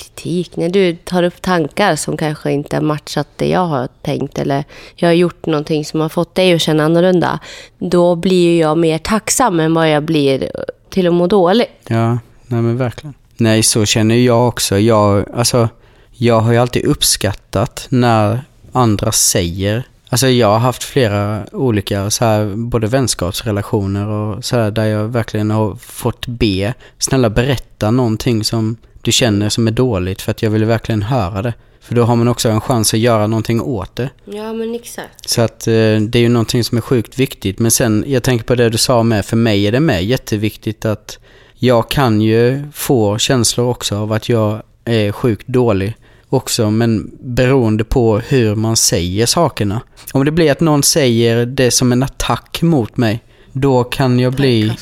[0.00, 4.38] kritik, när du tar upp tankar som kanske inte har matchat det jag har tänkt
[4.38, 7.38] eller jag har gjort någonting som har fått dig att känna annorlunda,
[7.78, 10.48] då blir jag mer tacksam än vad jag blir eh,
[10.88, 11.70] till att må dåligt.
[11.88, 13.14] Ja, nej men verkligen.
[13.36, 14.78] Nej, så känner jag också.
[14.78, 15.68] Jag, alltså,
[16.10, 18.40] jag har ju alltid uppskattat när
[18.72, 24.70] andra säger Alltså jag har haft flera olika så här, både vänskapsrelationer och så här,
[24.70, 30.22] där jag verkligen har fått be, snälla berätta någonting som du känner som är dåligt
[30.22, 31.54] för att jag vill verkligen höra det.
[31.80, 34.10] För då har man också en chans att göra någonting åt det.
[34.24, 35.30] Ja, men exakt.
[35.30, 37.58] Så att eh, det är ju någonting som är sjukt viktigt.
[37.58, 40.84] Men sen, jag tänker på det du sa med, för mig är det med jätteviktigt
[40.84, 41.18] att
[41.54, 45.96] jag kan ju få känslor också av att jag är sjukt dålig
[46.28, 49.80] också, men beroende på hur man säger sakerna.
[50.12, 53.20] Om det blir att någon säger det som en attack mot mig,
[53.52, 54.72] då kan jag bli...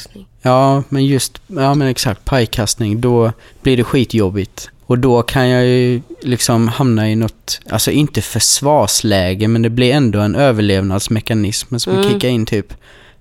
[0.43, 3.33] Ja, men just, ja men exakt, pajkastning, då
[3.63, 4.71] blir det skitjobbigt.
[4.87, 9.93] Och då kan jag ju liksom hamna i något, alltså inte försvarsläge, men det blir
[9.93, 12.09] ändå en överlevnadsmekanism som Mm.
[12.09, 12.75] kickar in typ.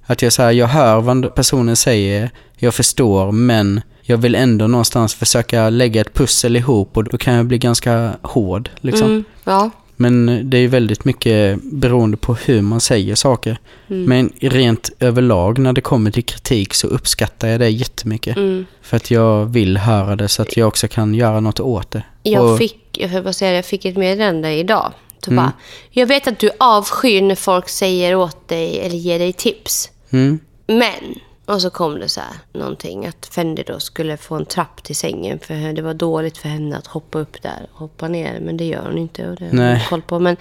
[0.05, 5.15] Att jag säger, jag hör vad personen säger, jag förstår, men jag vill ändå någonstans
[5.15, 9.07] försöka lägga ett pussel ihop och då kan jag bli ganska hård liksom.
[9.07, 9.69] Mm, ja.
[9.95, 13.57] Men det är ju väldigt mycket beroende på hur man säger saker.
[13.89, 14.05] Mm.
[14.05, 18.37] Men rent överlag när det kommer till kritik så uppskattar jag det jättemycket.
[18.37, 18.65] Mm.
[18.81, 22.03] För att jag vill höra det så att jag också kan göra något åt det.
[22.23, 24.91] Jag Och- fick, jag får säga jag fick ett meddelande idag.
[25.25, 25.43] Så Mm.
[25.43, 25.51] bara,
[25.91, 29.89] jag vet att du avskyr när folk säger åt dig eller ger dig tips.
[30.09, 34.45] Mm, Men, och så kom det så här någonting att Fendi då skulle få en
[34.45, 38.07] trapp till sängen för det var dåligt för henne att hoppa upp där och hoppa
[38.07, 38.39] ner.
[38.39, 39.85] Men det gör hon inte och det har Nej.
[39.89, 40.19] koll på.
[40.19, 40.37] Men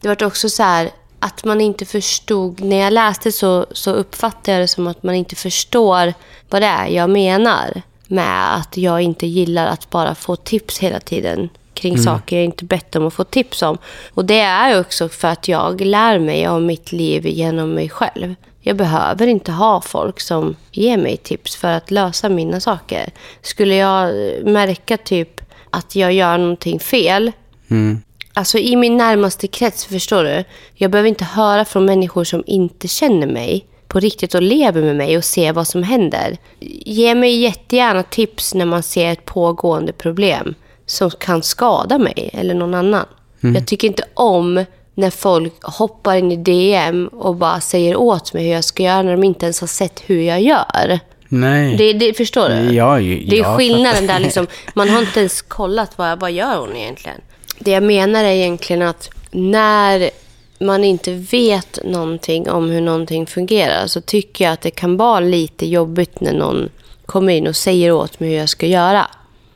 [0.00, 2.60] det var också så här att man inte förstod.
[2.60, 6.14] När jag läste så, så uppfattade jag det som att man inte förstår
[6.50, 11.00] vad det är jag menar med att jag inte gillar att bara få tips hela
[11.00, 13.78] tiden kring saker jag inte bett om att få tips om.
[14.14, 18.34] Och det är också för att jag lär mig om mitt liv genom mig själv.
[18.64, 23.10] Jag behöver inte ha folk som ger mig tips för att lösa mina saker.
[23.42, 25.40] Skulle jag eh, märka typ
[25.70, 27.32] att jag gör någonting fel,
[27.70, 28.02] mm,
[28.34, 30.44] alltså i min närmaste krets, förstår du?
[30.74, 34.96] Jag behöver inte höra från människor som inte känner mig på riktigt och lever med
[34.96, 36.36] mig och ser vad som händer.
[36.60, 40.54] Ge mig jättegärna tips när man ser ett pågående problem
[40.86, 43.06] som kan skada mig eller någon annan.
[43.40, 48.44] Jag tycker inte om när folk hoppar in i DM och bara säger åt mig
[48.44, 51.00] hur jag ska göra när de inte ens har sett hur jag gör.
[51.28, 51.76] nej.
[51.76, 52.74] Det, det, förstår du?
[52.74, 54.46] Ja, ju- det är ja, skillnaden där liksom.
[54.74, 57.20] Man har inte ens kollat vad, vad gör hon egentligen.
[57.58, 60.10] Det jag menar är egentligen att när
[60.58, 65.20] man inte vet någonting om hur någonting fungerar så tycker jag att det kan vara
[65.20, 66.68] lite jobbigt när någon
[67.06, 69.06] kommer in och säger åt mig hur jag ska göra.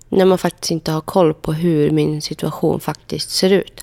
[0.09, 3.81] När man faktiskt inte har koll på hur min situation faktiskt ser ut.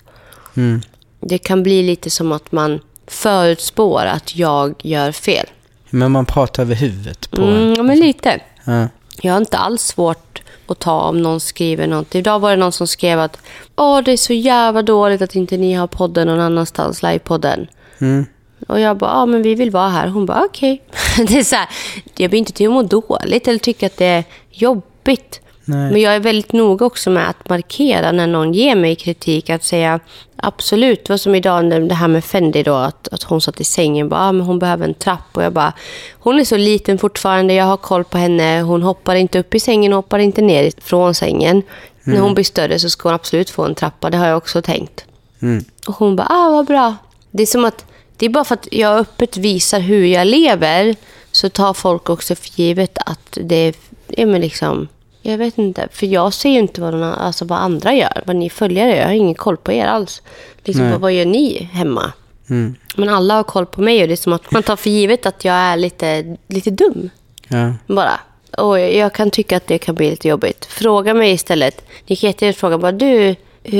[0.57, 0.81] Mm.
[1.25, 5.45] Det kan bli lite som att man förutspår att jag gör fel.
[5.89, 7.57] Men man pratar över huvudet på en.
[7.57, 8.39] Mm, ja, men lite.
[8.63, 8.87] Ja.
[9.21, 12.15] Jag har inte alls svårt att ta om någon skriver något.
[12.15, 13.37] Idag var det någon som skrev att
[13.75, 17.67] Åh, det är så jävla dåligt att inte ni har podden någon annanstans, livepodden.
[17.99, 18.25] Mm.
[18.67, 20.07] Och jag bara, ja men vi vill vara här.
[20.07, 20.83] Hon bara, okej.
[21.17, 21.69] Det är så här,
[22.17, 25.41] jag blir inte till att må dåligt eller tycka att det är jobbigt.
[25.65, 25.91] Nej.
[25.91, 29.49] Men jag är väldigt noga också med att markera när någon ger mig kritik.
[29.49, 29.99] Att säga
[30.35, 32.73] absolut, vad som idag när det här med Fendi då.
[32.73, 35.27] Att, att hon satt i sängen bara, ah, men hon behöver en trapp.
[35.31, 35.73] Och jag bara,
[36.19, 37.53] hon är så liten fortfarande.
[37.53, 38.61] Jag har koll på henne.
[38.61, 41.63] Hon hoppar inte upp i sängen och hoppar inte ner från sängen.
[42.03, 44.09] När hon blir större så ska hon absolut få en trappa.
[44.09, 45.05] Det har jag också tänkt.
[45.41, 45.65] Mm.
[45.87, 46.95] Och hon bara, ah vad bra.
[47.31, 47.85] Det är som att,
[48.17, 50.95] det är bara för att jag öppet visar hur jag lever
[51.31, 53.73] så tar folk också för givet att det
[54.07, 54.87] är, men liksom,
[55.31, 55.87] jag vet inte.
[55.91, 58.97] För jag ser ju inte vad, någon, alltså vad andra gör, vad ni följare gör.
[58.97, 60.21] Jag har ingen koll på er alls.
[60.63, 62.11] Liksom, vad, vad gör ni hemma?
[62.49, 62.75] Mm.
[62.95, 65.25] Men alla har koll på mig och det är som att man tar för givet
[65.25, 67.09] att jag är lite, lite dum.
[67.47, 67.73] Ja.
[67.87, 68.19] Bara.
[68.57, 70.65] Och jag kan tycka att det kan bli lite jobbigt.
[70.65, 71.85] Fråga mig istället.
[72.07, 73.35] Ni kan jättegärna fråga bara, du,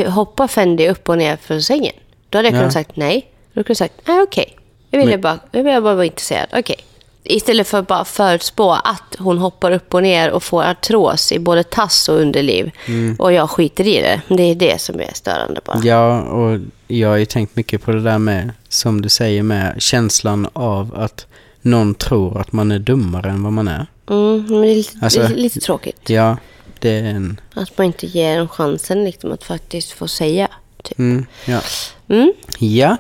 [0.07, 1.93] hoppar Fendi upp och ner från sängen?
[2.29, 2.59] Då hade jag Ja.
[2.59, 3.21] kunnat sagt nej.
[3.21, 4.55] Då hade jag kunnat sagt, nej okej.
[4.89, 6.47] Jag ville bara, jag ville bara vara intresserad.
[6.53, 6.77] Okej.
[7.23, 11.39] Istället för att bara förutspå att hon hoppar upp och ner och får artros i
[11.39, 12.71] både tass och underliv.
[12.85, 13.15] Mm.
[13.19, 14.21] Och jag skiter i det.
[14.35, 15.79] Det är det som är störande bara.
[15.83, 19.75] Ja, och jag har ju tänkt mycket på det där med, som du säger, med
[19.81, 21.25] känslan av att
[21.61, 23.85] någon tror att man är dummare än vad man är.
[24.09, 26.09] Mm, men det är lite, Alltså- lite tråkigt.
[26.09, 26.37] Ja,
[26.79, 27.39] det är en...
[27.53, 30.47] Att man inte ger dem chansen liksom, att faktiskt få säga.
[30.83, 30.99] Typ.
[30.99, 31.61] Mm, ja.
[32.09, 32.33] Mm.
[32.59, 32.97] ja.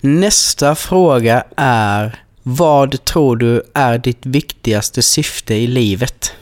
[0.00, 6.32] Nästa fråga är, vad tror du är ditt viktigaste syfte i livet?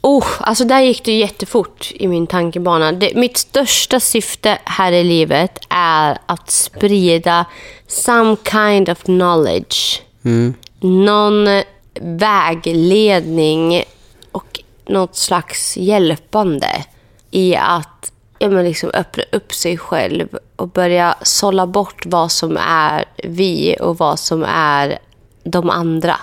[0.00, 2.92] Oh, alltså där gick det jättefort i min tankebana.
[2.92, 7.46] Det, mitt största syfte här i livet är att sprida
[7.86, 10.02] some kind of knowledge.
[10.24, 11.62] Mm, Någon
[12.00, 13.84] vägledning
[14.32, 16.84] och något slags hjälpande
[17.30, 22.56] i att ja, men liksom öppna upp sig själv och börja sålla bort vad som
[22.60, 24.98] är vi och vad som är
[25.44, 26.16] de andra.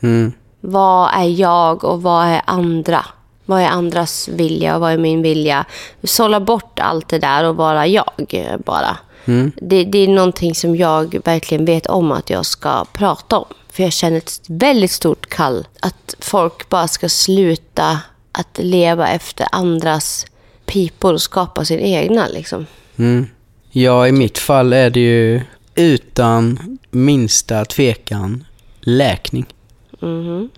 [0.00, 3.04] mm, Vad är jag och vad är andra?
[3.44, 5.64] Vad är andras vilja och vad är min vilja?
[6.02, 8.10] Sålla bort allt det där och vara jag
[8.64, 8.96] bara.
[9.24, 9.52] Mm.
[9.56, 13.46] Det, det är någonting som jag verkligen vet om att jag ska prata om.
[13.72, 17.98] För jag känner ett väldigt stort kall att folk bara ska sluta
[18.32, 20.26] att leva efter andras
[20.66, 22.28] pipor och skapa sin egna.
[22.28, 22.66] Liksom.
[22.96, 23.26] Mm.
[23.70, 25.40] Ja, i mitt fall är det ju
[25.74, 28.44] utan minsta tvekan
[28.80, 29.46] läkning.
[30.00, 30.48] Mhm.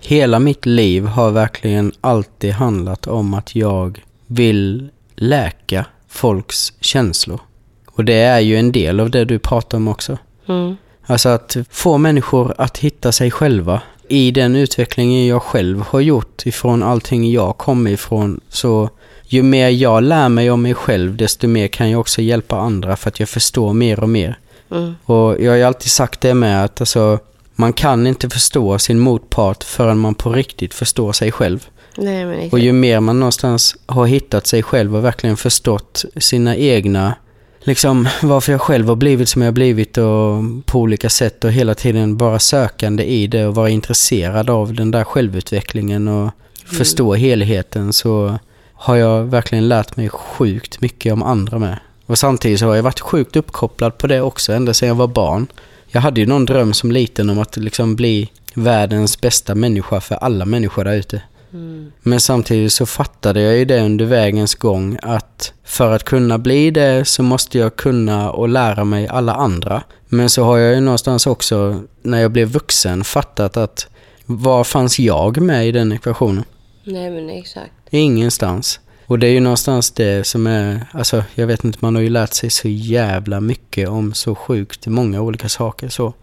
[0.00, 7.40] Hela mitt liv har verkligen alltid handlat om att jag vill läka folks känslor.
[7.86, 10.18] Och det är ju en del av det du pratar om också.
[10.48, 10.76] Mm.
[11.06, 13.82] Alltså att få människor att hitta sig själva.
[14.08, 18.90] I den utvecklingen jag själv har gjort ifrån allting jag kommer ifrån så
[19.32, 22.96] ju mer jag lär mig om mig själv desto mer kan jag också hjälpa andra
[22.96, 24.38] för att jag förstår mer och mer.
[24.70, 24.94] Mm.
[25.04, 27.18] Och jag har ju alltid sagt det med att alltså,
[27.54, 31.68] man kan inte förstå sin motpart förrän man på riktigt förstår sig själv.
[31.96, 32.48] Nej.
[32.52, 37.14] Och ju mer man någonstans har hittat sig själv och verkligen förstått sina egna,
[37.60, 41.52] liksom varför jag själv har blivit som jag har blivit och på olika sätt och
[41.52, 46.30] hela tiden vara sökande i det och vara intresserad av den där självutvecklingen och
[46.64, 48.38] förstå helheten så
[48.82, 51.78] har jag verkligen lärt mig sjukt mycket om andra med.
[52.06, 55.06] Och samtidigt så har jag varit sjukt uppkopplad på det också ända sedan jag var
[55.06, 55.46] barn.
[55.88, 60.14] Jag hade ju någon dröm som liten om att liksom bli världens bästa människa för
[60.14, 61.22] alla människor där ute.
[61.52, 61.92] Mm.
[62.02, 66.70] Men samtidigt så fattade jag ju det under vägens gång att för att kunna bli
[66.70, 69.82] det så måste jag kunna och lära mig alla andra.
[70.08, 73.86] Men så har jag ju någonstans också när jag blev vuxen fattat att
[74.26, 76.44] var fanns jag med i den ekvationen?
[76.84, 77.72] Nej, men exakt.
[77.90, 78.80] Ingenstans.
[79.06, 82.08] Och det är ju någonstans det som är, alltså jag vet inte, man har ju
[82.08, 86.14] lärt sig så jävla mycket om så sjukt många olika saker så.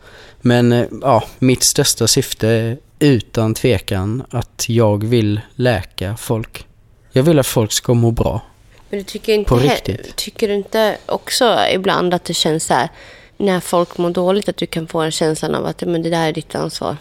[0.41, 6.65] Men eh, ja, mitt största syfte är utan tvekan att jag vill läka folk.
[7.11, 8.41] Jag vill att folk ska må bra.
[8.89, 10.15] Men du tycker inte, På riktigt.
[10.15, 12.89] tycker du inte också ibland att det känns så här,
[13.37, 16.27] när folk mår dåligt, att du kan få en känslan av att men det där
[16.27, 16.97] är ditt ansvar?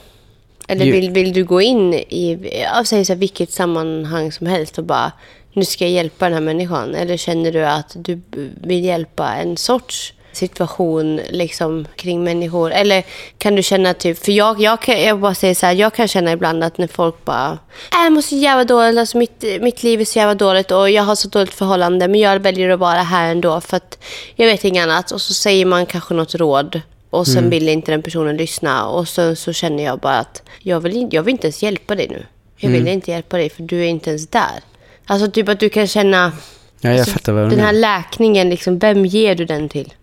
[0.71, 2.39] Eller vill, vill du gå in i,
[2.85, 5.13] så här, vilket sammanhang som helst och bara,
[5.53, 6.95] nu ska jag hjälpa den här människan?
[6.95, 8.21] Eller känner du att du
[8.63, 12.73] vill hjälpa en sorts situation liksom kring människor?
[12.73, 13.05] Eller
[13.39, 16.09] kan du känna typ, för jag, jag, kan, jag bara säger så här, jag kan
[16.09, 17.59] känna ibland att när folk bara,
[17.93, 20.91] äh, jag mår så jävla dåligt, alltså mitt, mitt liv är så jävla dåligt och
[20.91, 23.99] jag har så dåligt förhållande men jag väljer att vara här ändå för att
[24.37, 25.11] jag vet inget annat.
[25.11, 26.81] Och så säger man kanske något råd
[27.11, 30.81] och sen vill inte den personen lyssna och så, så känner jag bara att jag
[30.81, 32.27] vill, jag vill inte ens hjälpa dig nu.
[32.57, 34.61] Jag vill inte hjälpa dig för du är inte ens där.
[35.07, 36.33] Alltså typ att du kan känna
[36.81, 39.95] Ja, jag alltså, fattar vad du den här läkningen, liksom, vem ger du den till?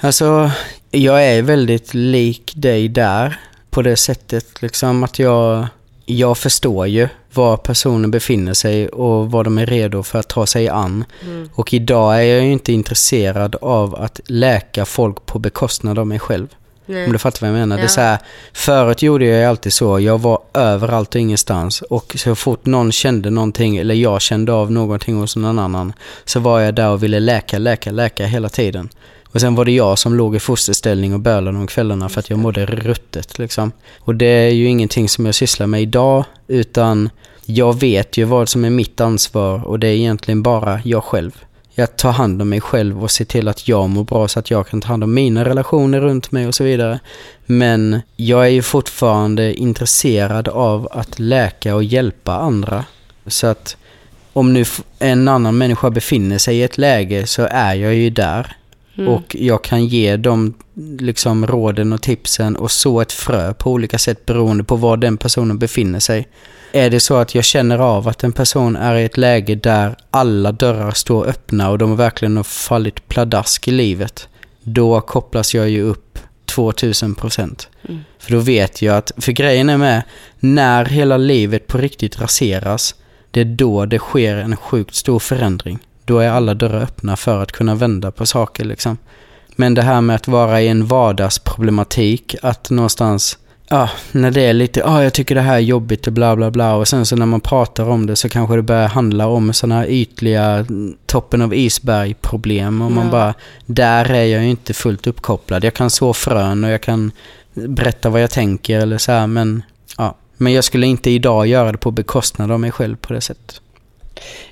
[0.00, 0.50] Alltså,
[0.90, 3.40] jag är väldigt lik dig där
[3.70, 5.66] på det sättet liksom att jag,
[6.06, 10.46] jag förstår ju var personen befinner sig och vad de är redo för att ta
[10.46, 11.04] sig an.
[11.54, 16.18] Och idag är jag ju inte intresserad av att läka folk på bekostnad av mig
[16.18, 16.48] själv.
[16.92, 17.06] Nej.
[17.06, 17.76] Om du fattar vad jag menar.
[17.76, 17.88] Det är Ja.
[17.88, 18.18] så här,
[18.52, 20.00] förut gjorde jag alltid så.
[20.00, 21.82] Jag var överallt och ingenstans.
[21.82, 25.92] Och så fort någon kände någonting eller jag kände av någonting hos någon annan
[26.24, 28.88] så var jag där och ville läka, läka, läka hela tiden.
[29.32, 32.30] Och sen var det jag som låg i fosterställning och bölade om kvällarna för att
[32.30, 33.72] jag mådde ruttet liksom.
[34.00, 37.10] Och det är ju ingenting som jag sysslar med idag utan
[37.46, 41.44] jag vet ju vad som är mitt ansvar och det är egentligen bara jag själv.
[41.74, 44.50] Jag tar hand om mig själv och ser till att jag mår bra så att
[44.50, 47.00] jag kan ta hand om mina relationer runt mig och så vidare.
[47.46, 52.84] Men jag är ju fortfarande intresserad av att läka och hjälpa andra.
[53.26, 53.76] Så att
[54.32, 54.64] om nu
[54.98, 58.56] en annan människa befinner sig i ett läge så är jag ju där.
[58.96, 60.54] Och jag kan ge dem
[60.98, 65.16] liksom råden och tipsen och så ett frö på olika sätt beroende på var den
[65.16, 66.28] personen befinner sig.
[66.72, 69.96] Är det så att jag känner av att en person är i ett läge där
[70.10, 74.28] alla dörrar står öppna och de verkligen har fallit pladask i livet,
[74.62, 77.68] då kopplas jag ju upp 2000 procent.
[78.18, 80.02] För då vet jag att, för grejen är med,
[80.40, 82.94] när hela livet på riktigt raseras,
[83.30, 85.78] det är då det sker en sjukt stor förändring.
[86.04, 88.98] Då är alla dörrar öppna för att kunna vända på saker liksom.
[89.56, 93.38] Men det här med att vara i en vardagsproblematik, att någonstans,
[93.68, 96.50] ja, när det är lite, ja, jag tycker det här är jobbigt och bla bla
[96.50, 99.52] bla och sen så när man pratar om det så kanske det börjar handla om
[99.52, 100.66] sådana här ytliga
[101.06, 103.10] toppen av isberg problem och man Ja.
[103.10, 103.34] bara,
[103.66, 105.64] där är jag ju inte fullt uppkopplad.
[105.64, 107.12] Jag kan så frön och jag kan
[107.54, 109.62] berätta vad jag tänker eller så här, men
[109.98, 110.14] ja.
[110.36, 113.60] Men jag skulle inte idag göra det på bekostnad av mig själv på det sättet.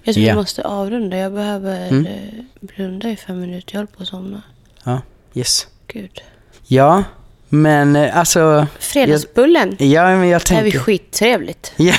[0.02, 0.32] Jag tror Ja.
[0.32, 1.16] vi måste avrunda.
[1.16, 2.06] Jag behöver Mm.
[2.06, 2.12] eh,
[2.60, 3.74] blunda i fem minuter.
[3.74, 4.42] Jag håller på att somna.
[4.84, 5.00] Ja,
[5.34, 5.66] yes.
[5.86, 6.20] Gud.
[6.66, 7.02] Ja,
[7.48, 8.66] Men eh, alltså...
[8.78, 10.64] Fredagsbullen Jag, ja, men jag är tänker...
[10.64, 11.72] vi skittrevligt.
[11.76, 11.94] Ja,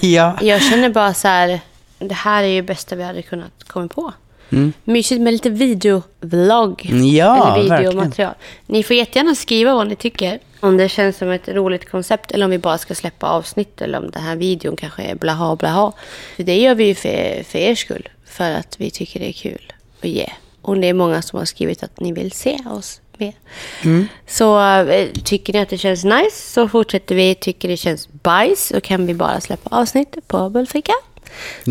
[0.00, 0.36] ja.
[0.42, 1.60] Jag känner bara så här,
[1.98, 4.12] det här är ju det bästa vi hade kunnat komma på.
[4.50, 4.72] Mm.
[4.84, 6.90] Mysigt med lite videovlogg.
[7.16, 8.34] Ja, eller videomaterial.
[8.66, 10.38] Ni får jättegärna skriva vad ni tycker.
[10.60, 13.98] Om det känns som ett roligt koncept eller om vi bara ska släppa avsnitt eller
[13.98, 15.92] om den här videon kanske är blaha blaha.
[16.36, 18.08] För det gör vi ju för, för er skull.
[18.26, 19.72] För att vi tycker det är kul
[20.02, 20.28] att ge.
[20.62, 23.32] Och det är många som har skrivit att ni vill se oss mer.
[24.26, 27.34] Så eh, tycker ni att det känns nice så fortsätter vi.
[27.34, 30.92] Tycker det känns bajs så kan vi bara släppa avsnitt på Bullfika.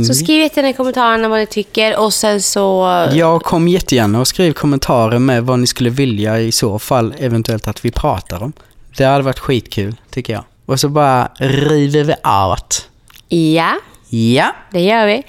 [0.08, 2.84] Så skriv jättegärna i kommentarerna vad ni tycker och sen så...
[3.14, 7.68] Jag kom jättegärna och skriv kommentarer med vad ni skulle vilja i så fall eventuellt
[7.68, 8.54] att vi pratar om.
[8.98, 10.44] Det hade varit skitkul, tycker jag.
[10.66, 12.90] Och så bara river vi out.
[13.28, 13.74] Ja,
[14.16, 15.24] Ja, det gör vi.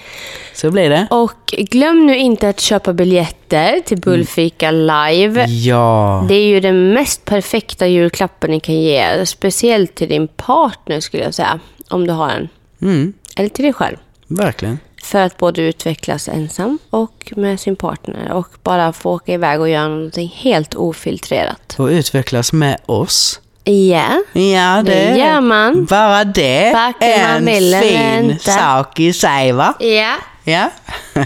[0.54, 1.06] så blir det.
[1.10, 5.44] Och glöm nu inte att köpa biljetter till Bullfika live.
[5.48, 6.24] Ja.
[6.28, 9.26] Det är ju den mest perfekta julklappen ni kan ge.
[9.26, 11.60] Speciellt till din partner skulle jag säga.
[11.88, 12.48] Om du har en.
[12.82, 13.96] Mm, Eller till dig själv.
[14.36, 14.78] Verkligen.
[15.02, 18.32] För att både utvecklas ensam och med sin partner.
[18.32, 21.74] Och bara få åka iväg och göra någonting helt ofiltrerat.
[21.78, 23.40] Och utvecklas med oss.
[23.64, 25.84] Ja, Ja, det, det gör man.
[25.84, 28.50] Bara det Varken är en fin inte.
[28.50, 29.74] sak i sig, va?
[29.80, 30.14] Ja.
[30.44, 30.70] Ja.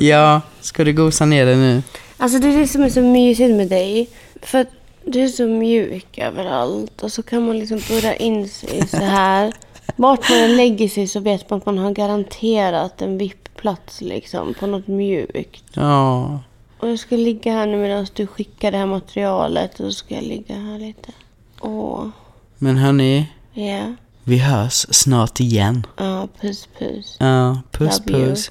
[0.00, 1.82] ja, ska du gosa ner det nu?
[2.16, 4.08] Alltså det är det som är så mysigt med dig.
[4.42, 4.68] För att
[5.04, 7.02] du är så mjuk överallt.
[7.02, 9.52] Och så kan man liksom burra in sig så här.
[9.96, 14.54] Vart man än lägger sig så vet man att man har garanterat en vippplats liksom.
[14.60, 15.64] På något mjukt.
[15.74, 16.40] Ja.
[16.78, 19.80] Och jag ska ligga här nu medan du skickar det här materialet.
[19.80, 21.12] Och så ska jag ligga här lite.
[21.60, 22.06] Åh.
[22.58, 23.94] Men hörni, Ja.
[24.24, 25.86] vi hörs snart igen.
[25.96, 27.16] Ja, puss puss.
[27.20, 28.30] Ja, puss Love you.
[28.30, 28.50] puss.